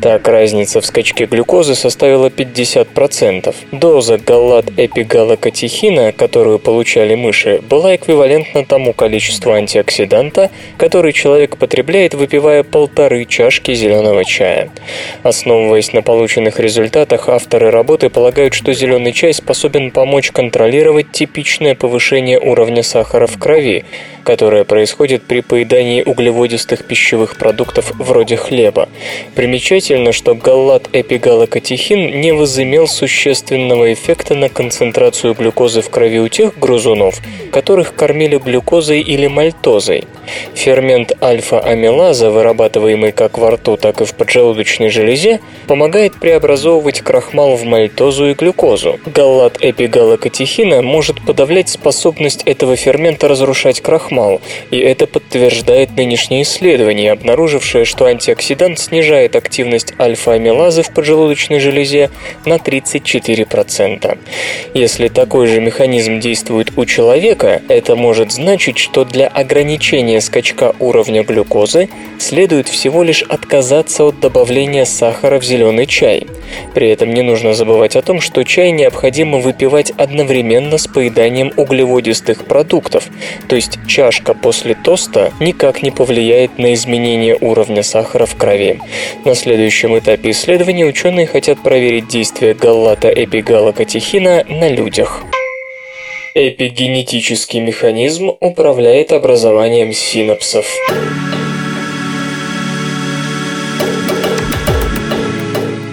Так, 0.00 0.26
разница 0.28 0.80
в 0.80 0.86
скачке 0.86 1.26
глюкозы 1.26 1.74
составила 1.74 2.26
50%. 2.26 3.54
Доза 3.72 4.18
галлат 4.18 4.66
эпигалокатехина, 4.76 6.12
которую 6.12 6.58
получали 6.58 7.14
мыши, 7.14 7.60
была 7.68 7.96
эквивалентна 7.96 8.64
тому 8.64 8.92
количеству 8.92 9.52
антиоксиданта, 9.52 10.50
который 10.76 11.12
человек 11.12 11.56
потребляет, 11.56 12.14
выпивая 12.14 12.62
полторы 12.62 13.24
чашки 13.24 13.74
зеленого 13.74 14.24
чая. 14.24 14.70
Основываясь 15.22 15.92
на 15.92 16.02
полученных 16.02 16.60
результатах, 16.60 17.28
авторы 17.28 17.70
работы 17.70 18.10
полагают, 18.10 18.54
что 18.54 18.72
зеленый 18.72 19.07
чай 19.12 19.32
способен 19.34 19.90
помочь 19.90 20.30
контролировать 20.30 21.12
типичное 21.12 21.74
повышение 21.74 22.38
уровня 22.38 22.82
сахара 22.82 23.26
в 23.26 23.38
крови, 23.38 23.84
которое 24.28 24.64
происходит 24.64 25.22
при 25.22 25.40
поедании 25.40 26.02
углеводистых 26.02 26.84
пищевых 26.84 27.38
продуктов 27.38 27.92
вроде 27.98 28.36
хлеба. 28.36 28.90
Примечательно, 29.34 30.12
что 30.12 30.34
галлат 30.34 30.90
эпигалокатехин 30.92 32.20
не 32.20 32.32
возымел 32.32 32.88
существенного 32.88 33.90
эффекта 33.94 34.34
на 34.34 34.50
концентрацию 34.50 35.32
глюкозы 35.32 35.80
в 35.80 35.88
крови 35.88 36.20
у 36.20 36.28
тех 36.28 36.58
грызунов, 36.58 37.22
которых 37.52 37.94
кормили 37.94 38.36
глюкозой 38.36 39.00
или 39.00 39.28
мальтозой. 39.28 40.04
Фермент 40.54 41.12
альфа-амилаза, 41.22 42.30
вырабатываемый 42.30 43.12
как 43.12 43.38
во 43.38 43.52
рту, 43.52 43.78
так 43.78 44.02
и 44.02 44.04
в 44.04 44.14
поджелудочной 44.14 44.90
железе, 44.90 45.40
помогает 45.66 46.20
преобразовывать 46.20 47.00
крахмал 47.00 47.56
в 47.56 47.64
мальтозу 47.64 48.28
и 48.28 48.34
глюкозу. 48.34 49.00
Галлат 49.06 49.56
эпигалокатехина 49.58 50.82
может 50.82 51.24
подавлять 51.24 51.70
способность 51.70 52.42
этого 52.44 52.76
фермента 52.76 53.26
разрушать 53.26 53.80
крахмал, 53.80 54.17
крахмал, 54.18 54.40
и 54.70 54.78
это 54.78 55.06
подтверждает 55.06 55.96
нынешнее 55.96 56.42
исследование, 56.42 57.12
обнаружившее, 57.12 57.84
что 57.84 58.06
антиоксидант 58.06 58.78
снижает 58.78 59.36
активность 59.36 59.94
альфа-амилазы 59.98 60.82
в 60.82 60.92
поджелудочной 60.92 61.60
железе 61.60 62.10
на 62.44 62.54
34%. 62.54 64.18
Если 64.74 65.08
такой 65.08 65.46
же 65.46 65.60
механизм 65.60 66.20
действует 66.20 66.72
у 66.76 66.84
человека, 66.84 67.62
это 67.68 67.96
может 67.96 68.32
значить, 68.32 68.78
что 68.78 69.04
для 69.04 69.28
ограничения 69.28 70.20
скачка 70.20 70.74
уровня 70.78 71.22
глюкозы 71.22 71.88
следует 72.18 72.68
всего 72.68 73.02
лишь 73.02 73.22
отказаться 73.22 74.04
от 74.04 74.20
добавления 74.20 74.84
сахара 74.84 75.38
в 75.38 75.44
зеленый 75.44 75.86
чай. 75.86 76.26
При 76.74 76.88
этом 76.88 77.10
не 77.10 77.22
нужно 77.22 77.54
забывать 77.54 77.96
о 77.96 78.02
том, 78.02 78.20
что 78.20 78.42
чай 78.44 78.70
необходимо 78.70 79.38
выпивать 79.38 79.90
одновременно 79.90 80.78
с 80.78 80.86
поеданием 80.86 81.52
углеводистых 81.56 82.44
продуктов, 82.44 83.08
то 83.48 83.56
есть 83.56 83.78
чашка 84.08 84.32
после 84.32 84.74
тоста 84.74 85.34
никак 85.38 85.82
не 85.82 85.90
повлияет 85.90 86.58
на 86.58 86.72
изменение 86.72 87.36
уровня 87.38 87.82
сахара 87.82 88.24
в 88.24 88.36
крови. 88.36 88.80
На 89.26 89.34
следующем 89.34 89.98
этапе 89.98 90.30
исследования 90.30 90.86
ученые 90.86 91.26
хотят 91.26 91.62
проверить 91.62 92.08
действие 92.08 92.54
галлата-эпигалокатехина 92.54 94.44
на 94.48 94.68
людях. 94.70 95.24
Эпигенетический 96.34 97.60
механизм 97.60 98.30
управляет 98.40 99.12
образованием 99.12 99.92
синапсов. 99.92 100.64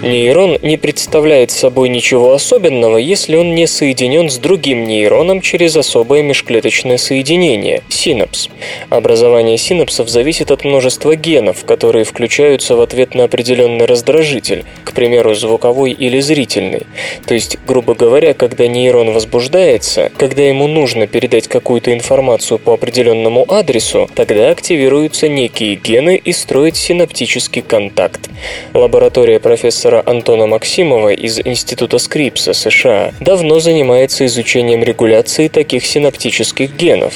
Нейрон 0.05 0.59
не 0.61 0.77
представляет 0.77 1.49
собой 1.49 1.89
ничего 1.89 2.33
особенного, 2.33 2.97
если 2.97 3.37
он 3.37 3.55
не 3.55 3.65
соединен 3.65 4.29
с 4.29 4.37
другим 4.37 4.83
нейроном 4.83 5.41
через 5.41 5.75
особое 5.75 6.21
межклеточное 6.21 6.97
соединение– 6.97 7.81
синапс. 7.89 8.49
Образование 8.91 9.57
синапсов 9.57 10.07
зависит 10.07 10.51
от 10.51 10.63
множества 10.63 11.15
генов, 11.15 11.65
которые 11.65 12.05
включаются 12.05 12.75
в 12.75 12.81
ответ 12.81 13.15
на 13.15 13.23
определенный 13.23 13.87
раздражитель, 13.87 14.63
к 14.83 14.93
примеру, 14.93 15.33
звуковой 15.33 15.91
или 15.91 16.19
зрительный. 16.19 16.83
То 17.25 17.33
есть, 17.33 17.57
грубо 17.65 17.95
говоря, 17.95 18.35
когда 18.35 18.67
нейрон 18.67 19.11
возбуждается, 19.11 20.11
когда 20.17 20.43
ему 20.43 20.67
нужно 20.67 21.07
передать 21.07 21.47
какую-то 21.47 21.91
информацию 21.91 22.59
по 22.59 22.75
определенному 22.75 23.43
адресу, 23.51 24.07
тогда 24.13 24.51
активируются 24.51 25.29
некие 25.29 25.73
гены 25.73 26.15
и 26.15 26.31
строят 26.31 26.77
синаптический 26.77 27.63
контакт. 27.63 28.29
Лаборатория 28.75 29.39
профессора 29.39 29.94
Антона 30.01 30.47
Максимова 30.47 31.13
из 31.13 31.39
Института 31.39 31.97
Скрипса 31.97 32.53
США 32.53 33.13
давно 33.19 33.59
занимается 33.59 34.25
изучением 34.25 34.83
регуляции 34.83 35.47
таких 35.47 35.85
синаптических 35.85 36.75
генов. 36.75 37.13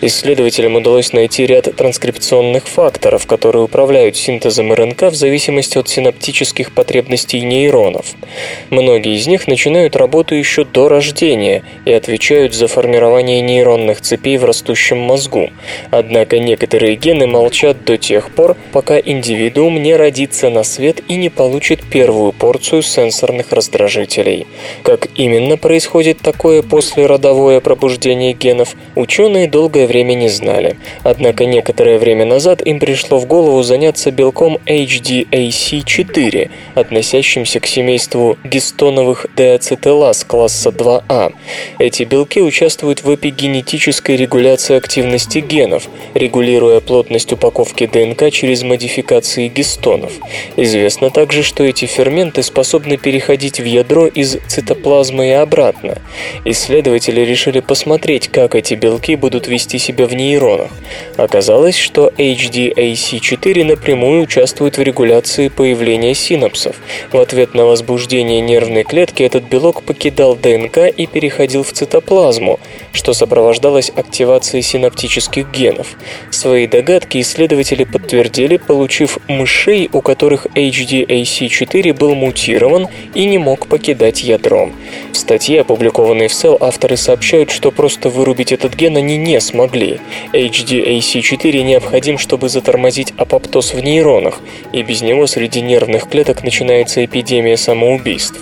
Исследователям 0.00 0.76
удалось 0.76 1.12
найти 1.12 1.46
ряд 1.46 1.74
транскрипционных 1.74 2.66
факторов, 2.66 3.26
которые 3.26 3.64
управляют 3.64 4.16
синтезом 4.16 4.72
РНК 4.72 5.02
в 5.04 5.14
зависимости 5.14 5.78
от 5.78 5.88
синаптических 5.88 6.72
потребностей 6.72 7.40
нейронов. 7.40 8.06
Многие 8.70 9.16
из 9.16 9.26
них 9.26 9.48
начинают 9.48 9.96
работу 9.96 10.34
еще 10.34 10.64
до 10.64 10.88
рождения 10.88 11.62
и 11.84 11.92
отвечают 11.92 12.54
за 12.54 12.68
формирование 12.68 13.40
нейронных 13.40 14.00
цепей 14.00 14.36
в 14.36 14.44
растущем 14.44 14.98
мозгу. 14.98 15.50
Однако 15.90 16.38
некоторые 16.38 16.96
гены 16.96 17.26
молчат 17.26 17.84
до 17.84 17.96
тех 17.96 18.30
пор, 18.34 18.56
пока 18.72 18.98
индивидуум 18.98 19.82
не 19.82 19.96
родится 19.96 20.50
на 20.50 20.62
свет 20.62 21.02
и 21.08 21.16
не 21.16 21.28
получит 21.28 21.80
первую 21.90 22.19
порцию 22.30 22.82
сенсорных 22.82 23.52
раздражителей. 23.52 24.46
Как 24.82 25.08
именно 25.16 25.56
происходит 25.56 26.18
такое 26.20 26.62
послеродовое 26.62 27.60
пробуждение 27.60 28.32
генов, 28.32 28.74
ученые 28.94 29.48
долгое 29.48 29.86
время 29.86 30.14
не 30.14 30.28
знали. 30.28 30.76
Однако 31.02 31.46
некоторое 31.46 31.98
время 31.98 32.24
назад 32.24 32.60
им 32.64 32.78
пришло 32.78 33.18
в 33.18 33.26
голову 33.26 33.62
заняться 33.62 34.10
белком 34.10 34.58
HDAC4, 34.66 36.50
относящимся 36.74 37.60
к 37.60 37.66
семейству 37.66 38.36
гистоновых 38.44 39.26
деацетилаз 39.36 40.24
класса 40.24 40.70
2А. 40.70 41.32
Эти 41.78 42.04
белки 42.04 42.40
участвуют 42.40 43.02
в 43.02 43.14
эпигенетической 43.14 44.16
регуляции 44.16 44.76
активности 44.76 45.38
генов, 45.38 45.88
регулируя 46.14 46.80
плотность 46.80 47.32
упаковки 47.32 47.86
ДНК 47.86 48.30
через 48.30 48.62
модификации 48.62 49.48
гистонов. 49.48 50.12
Известно 50.56 51.10
также, 51.10 51.42
что 51.42 51.64
эти 51.64 51.86
ферменты 51.86 52.09
способны 52.42 52.96
переходить 52.96 53.60
в 53.60 53.64
ядро 53.64 54.06
из 54.06 54.36
цитоплазмы 54.48 55.28
и 55.28 55.32
обратно. 55.32 55.98
Исследователи 56.44 57.20
решили 57.20 57.60
посмотреть, 57.60 58.28
как 58.28 58.54
эти 58.54 58.74
белки 58.74 59.16
будут 59.16 59.46
вести 59.48 59.78
себя 59.78 60.06
в 60.06 60.14
нейронах. 60.14 60.70
Оказалось, 61.16 61.76
что 61.76 62.12
HDAC4 62.16 63.64
напрямую 63.64 64.22
участвует 64.22 64.78
в 64.78 64.82
регуляции 64.82 65.48
появления 65.48 66.14
синапсов. 66.14 66.76
В 67.12 67.18
ответ 67.18 67.54
на 67.54 67.64
возбуждение 67.64 68.40
нервной 68.40 68.84
клетки 68.84 69.22
этот 69.22 69.44
белок 69.44 69.82
покидал 69.82 70.36
ДНК 70.36 70.78
и 70.88 71.06
переходил 71.06 71.62
в 71.62 71.72
цитоплазму, 71.72 72.58
что 72.92 73.12
сопровождалось 73.12 73.90
активацией 73.94 74.62
синаптических 74.62 75.50
генов. 75.50 75.96
Свои 76.30 76.66
догадки 76.66 77.20
исследователи 77.20 77.84
подтвердили, 77.84 78.56
получив 78.56 79.18
мышей, 79.28 79.88
у 79.92 80.00
которых 80.00 80.46
HDAC4 80.46 81.92
был 82.00 82.14
мутирован 82.14 82.88
и 83.14 83.26
не 83.26 83.38
мог 83.38 83.66
покидать 83.68 84.24
ядро. 84.24 84.70
В 85.12 85.16
статье, 85.16 85.60
опубликованной 85.60 86.28
в 86.28 86.32
Cell, 86.32 86.56
авторы 86.58 86.96
сообщают, 86.96 87.50
что 87.50 87.70
просто 87.70 88.08
вырубить 88.08 88.52
этот 88.52 88.74
ген 88.74 88.96
они 88.96 89.18
не 89.18 89.38
смогли. 89.40 90.00
HDAC4 90.32 91.62
необходим, 91.62 92.16
чтобы 92.18 92.48
затормозить 92.48 93.12
апоптоз 93.18 93.74
в 93.74 93.80
нейронах, 93.80 94.40
и 94.72 94.82
без 94.82 95.02
него 95.02 95.26
среди 95.26 95.60
нервных 95.60 96.08
клеток 96.08 96.42
начинается 96.42 97.04
эпидемия 97.04 97.58
самоубийств. 97.58 98.40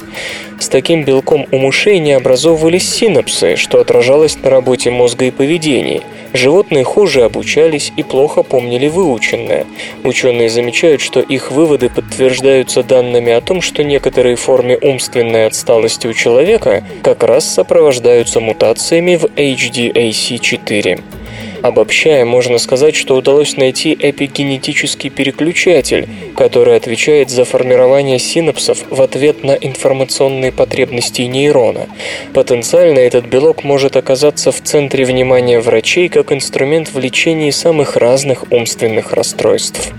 С 0.58 0.68
таким 0.68 1.04
белком 1.04 1.46
у 1.52 1.58
мышей 1.58 2.00
не 2.00 2.12
образовывались 2.12 2.88
синапсы, 2.88 3.54
что 3.54 3.80
отражалось 3.80 4.36
на 4.42 4.50
работе 4.50 4.90
мозга 4.90 5.26
и 5.26 5.30
поведении. 5.30 6.02
Животные 6.32 6.82
хуже 6.82 7.22
обучались 7.22 7.92
и 7.96 8.02
плохо 8.02 8.42
помнили 8.42 8.88
выученное. 8.88 9.66
Ученые 10.02 10.50
замечают, 10.50 11.00
что 11.00 11.20
их 11.20 11.52
выводы 11.52 11.88
подтверждаются 11.88 12.82
данными 12.82 13.32
о 13.32 13.40
том, 13.40 13.62
что 13.62 13.84
некоторые 13.84 14.34
формы 14.34 14.76
умственной 14.80 15.46
отсталости 15.46 16.08
у 16.08 16.12
человека 16.12 16.82
как 17.02 17.22
раз 17.22 17.48
сопровождаются 17.48 18.40
мутациями 18.40 19.14
в 19.14 19.26
HDAC4. 19.26 21.17
Обобщая, 21.62 22.24
можно 22.24 22.58
сказать, 22.58 22.94
что 22.94 23.16
удалось 23.16 23.56
найти 23.56 23.96
эпигенетический 23.98 25.10
переключатель, 25.10 26.08
который 26.36 26.76
отвечает 26.76 27.30
за 27.30 27.44
формирование 27.44 28.18
синапсов 28.18 28.84
в 28.90 29.02
ответ 29.02 29.42
на 29.42 29.52
информационные 29.52 30.52
потребности 30.52 31.22
нейрона. 31.22 31.88
Потенциально 32.32 32.98
этот 32.98 33.26
белок 33.26 33.64
может 33.64 33.96
оказаться 33.96 34.52
в 34.52 34.60
центре 34.62 35.04
внимания 35.04 35.60
врачей 35.60 36.08
как 36.08 36.32
инструмент 36.32 36.92
в 36.92 36.98
лечении 36.98 37.50
самых 37.50 37.96
разных 37.96 38.44
умственных 38.52 39.12
расстройств. 39.12 39.92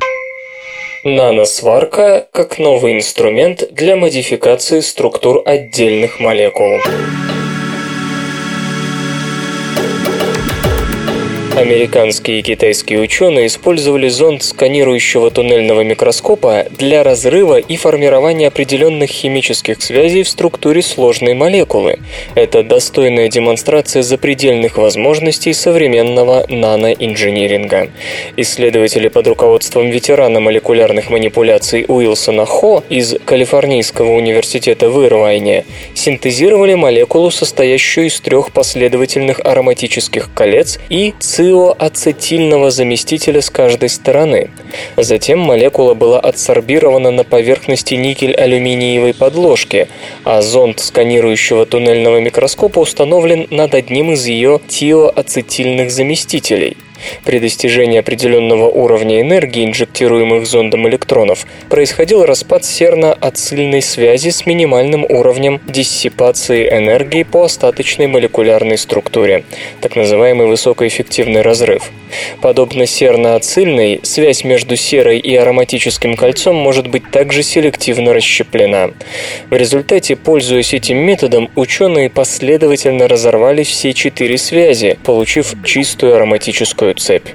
Наносварка 1.03 2.27
как 2.33 2.59
новый 2.59 2.93
инструмент 2.93 3.63
для 3.71 3.95
модификации 3.95 4.81
структур 4.81 5.41
отдельных 5.45 6.19
молекул. 6.19 6.77
Американские 11.59 12.39
и 12.39 12.41
китайские 12.41 13.01
ученые 13.01 13.47
использовали 13.47 14.07
зонд 14.07 14.43
сканирующего 14.43 15.29
туннельного 15.29 15.81
микроскопа 15.81 16.65
для 16.71 17.03
разрыва 17.03 17.59
и 17.59 17.75
формирования 17.75 18.47
определенных 18.47 19.09
химических 19.09 19.81
связей 19.81 20.23
в 20.23 20.29
структуре 20.29 20.81
сложной 20.81 21.33
молекулы. 21.33 21.99
Это 22.33 22.63
достойная 22.63 23.27
демонстрация 23.27 24.03
запредельных 24.03 24.77
возможностей 24.77 25.51
современного 25.51 26.45
наноинжиниринга. 26.47 27.89
Исследователи 28.37 29.09
под 29.09 29.27
руководством 29.27 29.89
ветерана 29.89 30.39
молекулярных 30.39 31.09
манипуляций 31.09 31.83
Уилсона 31.89 32.45
Хо 32.45 32.85
из 32.87 33.15
Калифорнийского 33.25 34.13
университета 34.13 34.89
в 34.89 35.05
Ирвайне 35.05 35.65
синтезировали 35.93 36.75
молекулу, 36.75 37.31
состоящую 37.31 38.07
из 38.07 38.21
трех 38.21 38.53
последовательных 38.53 39.41
ароматических 39.43 40.29
колец 40.33 40.79
и 40.87 41.13
ци 41.19 41.48
циоацетильного 41.49 42.69
заместителя 42.69 43.41
с 43.41 43.49
каждой 43.49 43.89
стороны. 43.89 44.51
Затем 44.97 45.39
молекула 45.39 45.95
была 45.95 46.19
адсорбирована 46.19 47.09
на 47.09 47.23
поверхности 47.23 47.95
никель-алюминиевой 47.95 49.15
подложки, 49.15 49.87
а 50.23 50.41
зонд 50.41 50.79
сканирующего 50.79 51.65
туннельного 51.65 52.19
микроскопа 52.19 52.79
установлен 52.79 53.47
над 53.49 53.73
одним 53.73 54.11
из 54.11 54.25
ее 54.27 54.59
тиоацетильных 54.67 55.89
заместителей– 55.91 56.77
При 57.25 57.39
достижении 57.39 57.99
определенного 57.99 58.67
уровня 58.69 59.21
энергии, 59.21 59.65
инжектируемых 59.65 60.45
зондом 60.45 60.87
электронов, 60.87 61.45
происходил 61.69 62.25
распад 62.25 62.65
серно-ацильной 62.65 63.81
связи 63.81 64.29
с 64.29 64.45
минимальным 64.45 65.05
уровнем 65.07 65.61
диссипации 65.67 66.69
энергии 66.69 67.23
по 67.23 67.43
остаточной 67.43 68.07
молекулярной 68.07 68.77
структуре, 68.77 69.43
так 69.81 69.95
называемый 69.95 70.47
высокоэффективный 70.47 71.41
разрыв. 71.41 71.91
Подобно 72.41 72.85
серно-ацильной, 72.85 73.99
связь 74.03 74.43
между 74.43 74.75
серой 74.75 75.19
и 75.19 75.35
ароматическим 75.35 76.15
кольцом 76.15 76.55
может 76.55 76.87
быть 76.87 77.09
также 77.11 77.43
селективно 77.43 78.13
расщеплена. 78.13 78.91
В 79.49 79.55
результате, 79.55 80.15
пользуясь 80.15 80.73
этим 80.73 80.97
методом, 80.97 81.49
ученые 81.55 82.09
последовательно 82.09 83.07
разорвали 83.07 83.63
все 83.63 83.93
четыре 83.93 84.37
связи, 84.37 84.97
получив 85.03 85.53
чистую 85.63 86.15
ароматическую 86.15 86.88
цепь. 86.93 87.29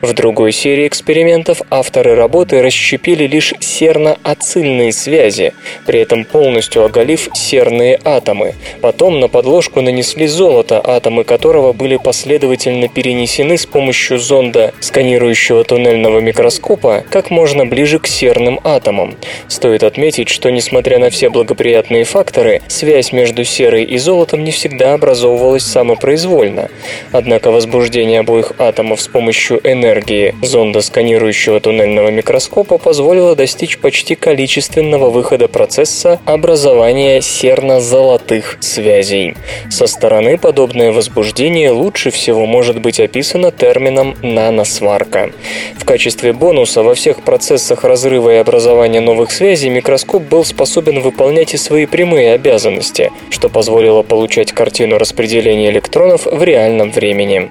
В 0.00 0.12
другой 0.12 0.52
серии 0.52 0.86
экспериментов 0.86 1.62
авторы 1.70 2.14
работы 2.14 2.62
расщепили 2.62 3.26
лишь 3.26 3.54
серно-ацильные 3.60 4.92
связи, 4.92 5.52
при 5.86 6.00
этом 6.00 6.24
полностью 6.24 6.84
оголив 6.84 7.28
серные 7.34 7.98
атомы. 8.04 8.54
Потом 8.80 9.20
на 9.20 9.28
подложку 9.28 9.80
нанесли 9.80 10.26
золото, 10.26 10.80
атомы 10.84 11.24
которого 11.24 11.72
были 11.72 11.96
последовательно 11.96 12.88
перенесены 12.88 13.56
с 13.56 13.66
помощью 13.66 14.18
зонда 14.18 14.72
сканирующего 14.80 15.64
туннельного 15.64 16.20
микроскопа 16.20 17.04
как 17.08 17.30
можно 17.30 17.66
ближе 17.66 17.98
к 17.98 18.06
серным 18.06 18.60
атомам. 18.64 19.16
Стоит 19.48 19.82
отметить, 19.82 20.28
что 20.28 20.50
несмотря 20.50 20.98
на 20.98 21.10
все 21.10 21.30
благоприятные 21.30 22.04
факторы, 22.04 22.62
связь 22.68 23.12
между 23.12 23.44
серой 23.44 23.84
и 23.84 23.98
золотом 23.98 24.44
не 24.44 24.50
всегда 24.50 24.94
образовывалась 24.94 25.64
самопроизвольно. 25.64 26.68
Однако 27.12 27.50
возбуждение 27.50 28.20
обоих 28.20 28.52
атомов 28.58 28.99
с 29.00 29.08
помощью 29.08 29.60
энергии 29.64 30.34
зонда 30.42 30.80
сканирующего 30.80 31.60
туннельного 31.60 32.10
микроскопа 32.10 32.78
позволило 32.78 33.34
достичь 33.34 33.78
почти 33.78 34.14
количественного 34.14 35.10
выхода 35.10 35.48
процесса 35.48 36.20
образования 36.24 37.20
серно-золотых 37.20 38.58
связей. 38.60 39.36
Со 39.70 39.86
стороны 39.86 40.38
подобное 40.38 40.92
возбуждение 40.92 41.70
лучше 41.70 42.10
всего 42.10 42.46
может 42.46 42.80
быть 42.80 43.00
описано 43.00 43.50
термином 43.50 44.16
наносварка. 44.22 45.30
В 45.78 45.84
качестве 45.84 46.32
бонуса 46.32 46.82
во 46.82 46.94
всех 46.94 47.22
процессах 47.22 47.84
разрыва 47.84 48.34
и 48.34 48.36
образования 48.36 49.00
новых 49.00 49.32
связей 49.32 49.70
микроскоп 49.70 50.22
был 50.22 50.44
способен 50.44 51.00
выполнять 51.00 51.54
и 51.54 51.56
свои 51.56 51.86
прямые 51.86 52.32
обязанности, 52.32 53.10
что 53.30 53.48
позволило 53.48 54.02
получать 54.02 54.52
картину 54.52 54.98
распределения 54.98 55.70
электронов 55.70 56.26
в 56.26 56.42
реальном 56.42 56.90
времени. 56.90 57.50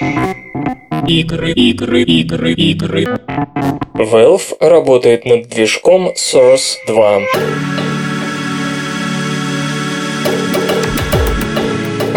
Игры, 0.00 1.50
игры, 1.52 2.02
игры, 2.02 2.52
игры. 2.52 3.18
Valve 3.94 4.56
работает 4.60 5.24
над 5.24 5.48
движком 5.48 6.12
Source 6.14 6.76
2. 6.86 7.87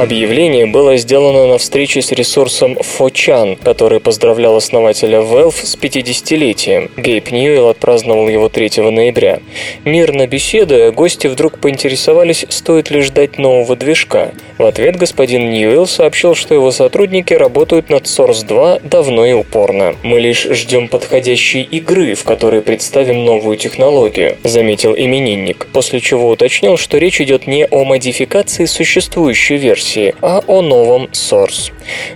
Объявление 0.02 0.66
было 0.66 0.98
сделано 0.98 1.46
на 1.46 1.60
встрече 1.60 2.02
с 2.02 2.12
ресурсом 2.12 2.74
4chan, 2.74 3.60
который 3.64 4.00
поздравлял 4.00 4.56
основателя 4.56 5.20
Valve 5.20 5.64
с 5.64 5.78
50-летием. 5.78 6.90
Гейб 6.98 7.30
Ньюэлл 7.30 7.70
отпраздновал 7.70 8.28
его 8.28 8.50
3 8.50 8.82
ноября. 8.90 9.42
Мирно 9.86 10.26
беседуя, 10.26 10.92
гости 10.92 11.28
вдруг 11.28 11.60
поинтересовались, 11.60 12.48
стоит 12.50 12.90
ли 12.90 13.02
ждать 13.02 13.38
нового 13.38 13.76
движка. 13.76 14.32
В 14.58 14.66
ответ 14.66 14.96
господин 14.96 15.52
Ньюэлл 15.52 15.86
сообщил, 15.86 16.34
что 16.34 16.56
его 16.56 16.72
сотрудники 16.72 17.36
работают 17.36 17.92
над 17.92 18.06
Source 18.06 18.44
2 18.44 18.80
давно 18.80 19.28
и 19.28 19.34
упорно. 19.34 19.96
«Мы 20.02 20.20
лишь 20.20 20.48
ждем 20.50 20.88
подходящей 20.88 21.62
игры, 21.62 22.16
в 22.16 22.24
которой 22.24 22.62
представим 22.62 23.24
новую 23.24 23.56
технологию», 23.56 24.36
заметил 24.44 24.96
именинник, 24.98 25.68
после 25.72 26.00
чего 26.00 26.30
уточнил, 26.30 26.78
что 26.78 26.98
речь 26.98 27.22
идет 27.22 27.46
не 27.46 27.68
о 27.68 27.84
модификации 27.84 28.66
существующей 28.66 29.58
версии, 29.58 29.91
версии, 29.96 30.16
а 30.22 30.42
о 30.48 30.62
новом 30.62 31.06
Source. 31.12 31.72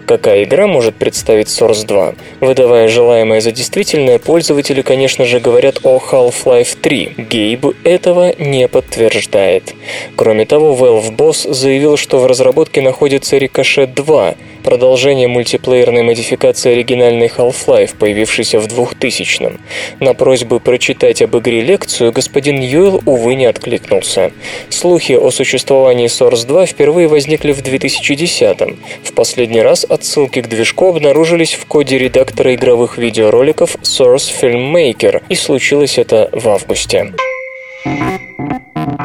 Какая 0.05 0.43
игра 0.43 0.67
может 0.67 0.95
представить 0.95 1.47
Source 1.47 1.85
2? 1.85 2.13
Выдавая 2.41 2.87
желаемое 2.87 3.41
за 3.41 3.51
действительное, 3.51 4.19
пользователи, 4.19 4.81
конечно 4.81 5.25
же, 5.25 5.39
говорят 5.39 5.79
о 5.83 5.99
Half-Life 5.99 6.77
3. 6.81 7.13
Гейб 7.29 7.65
этого 7.83 8.33
не 8.37 8.67
подтверждает. 8.67 9.73
Кроме 10.15 10.45
того, 10.45 10.75
Valve 10.75 11.15
Boss 11.15 11.53
заявил, 11.53 11.97
что 11.97 12.19
в 12.19 12.27
разработке 12.27 12.81
находится 12.81 13.37
Ricochet 13.37 13.87
2, 13.93 14.35
продолжение 14.65 15.27
мультиплеерной 15.27 16.01
модификации 16.01 16.71
оригинальной 16.71 17.27
Half-Life, 17.27 17.95
появившейся 17.97 18.59
в 18.59 18.65
2000-м. 18.65 19.59
На 19.99 20.15
просьбу 20.15 20.59
прочитать 20.59 21.21
об 21.21 21.37
игре 21.37 21.61
лекцию 21.61 22.11
господин 22.11 22.59
Юэл, 22.59 23.01
увы, 23.05 23.35
не 23.35 23.45
откликнулся. 23.45 24.31
Слухи 24.69 25.13
о 25.13 25.29
существовании 25.29 26.07
Source 26.07 26.47
2 26.47 26.65
впервые 26.65 27.07
возникли 27.07 27.51
в 27.51 27.61
2010-м. 27.61 28.79
В 29.03 29.13
последний 29.13 29.61
раз 29.61 29.85
отсылки 29.87 30.41
к 30.41 30.47
движку 30.47 30.89
обнаружились 30.89 31.53
в 31.53 31.65
коде 31.67 31.99
редактора 31.99 32.55
игровых 32.55 32.97
видеороликов 32.97 33.75
Source 33.83 34.31
Filmmaker, 34.41 35.21
и 35.29 35.35
случилось 35.35 35.99
это 35.99 36.29
в 36.31 36.49
августе. 36.49 37.13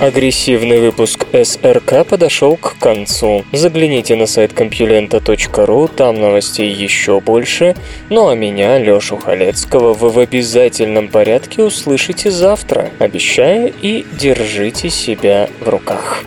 Агрессивный 0.00 0.80
выпуск 0.80 1.26
СРК 1.30 2.06
подошел 2.08 2.56
к 2.56 2.78
концу. 2.78 3.44
Загляните 3.52 4.16
на 4.16 4.24
сайт 4.24 4.52
compulenta.ru, 4.52 5.90
там 5.94 6.18
новостей 6.18 6.72
еще 6.72 7.20
больше. 7.20 7.76
Ну 8.08 8.28
а 8.28 8.34
меня, 8.34 8.78
Лешу 8.78 9.18
Халецкого, 9.18 9.92
вы 9.92 10.08
в 10.08 10.18
обязательном 10.18 11.08
порядке 11.08 11.62
услышите 11.62 12.30
завтра. 12.30 12.88
Обещаю 12.98 13.74
и 13.82 14.06
держите 14.18 14.88
себя 14.88 15.50
в 15.60 15.68
руках. 15.68 16.24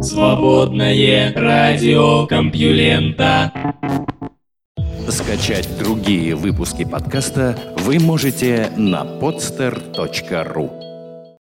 Свободное 0.00 1.34
радио 1.34 2.28
Компьюлента. 2.28 3.52
Скачать 5.08 5.68
другие 5.78 6.36
выпуски 6.36 6.84
подкаста 6.84 7.58
вы 7.78 7.98
можете 7.98 8.70
на 8.76 9.02
podster.ru 9.02 10.77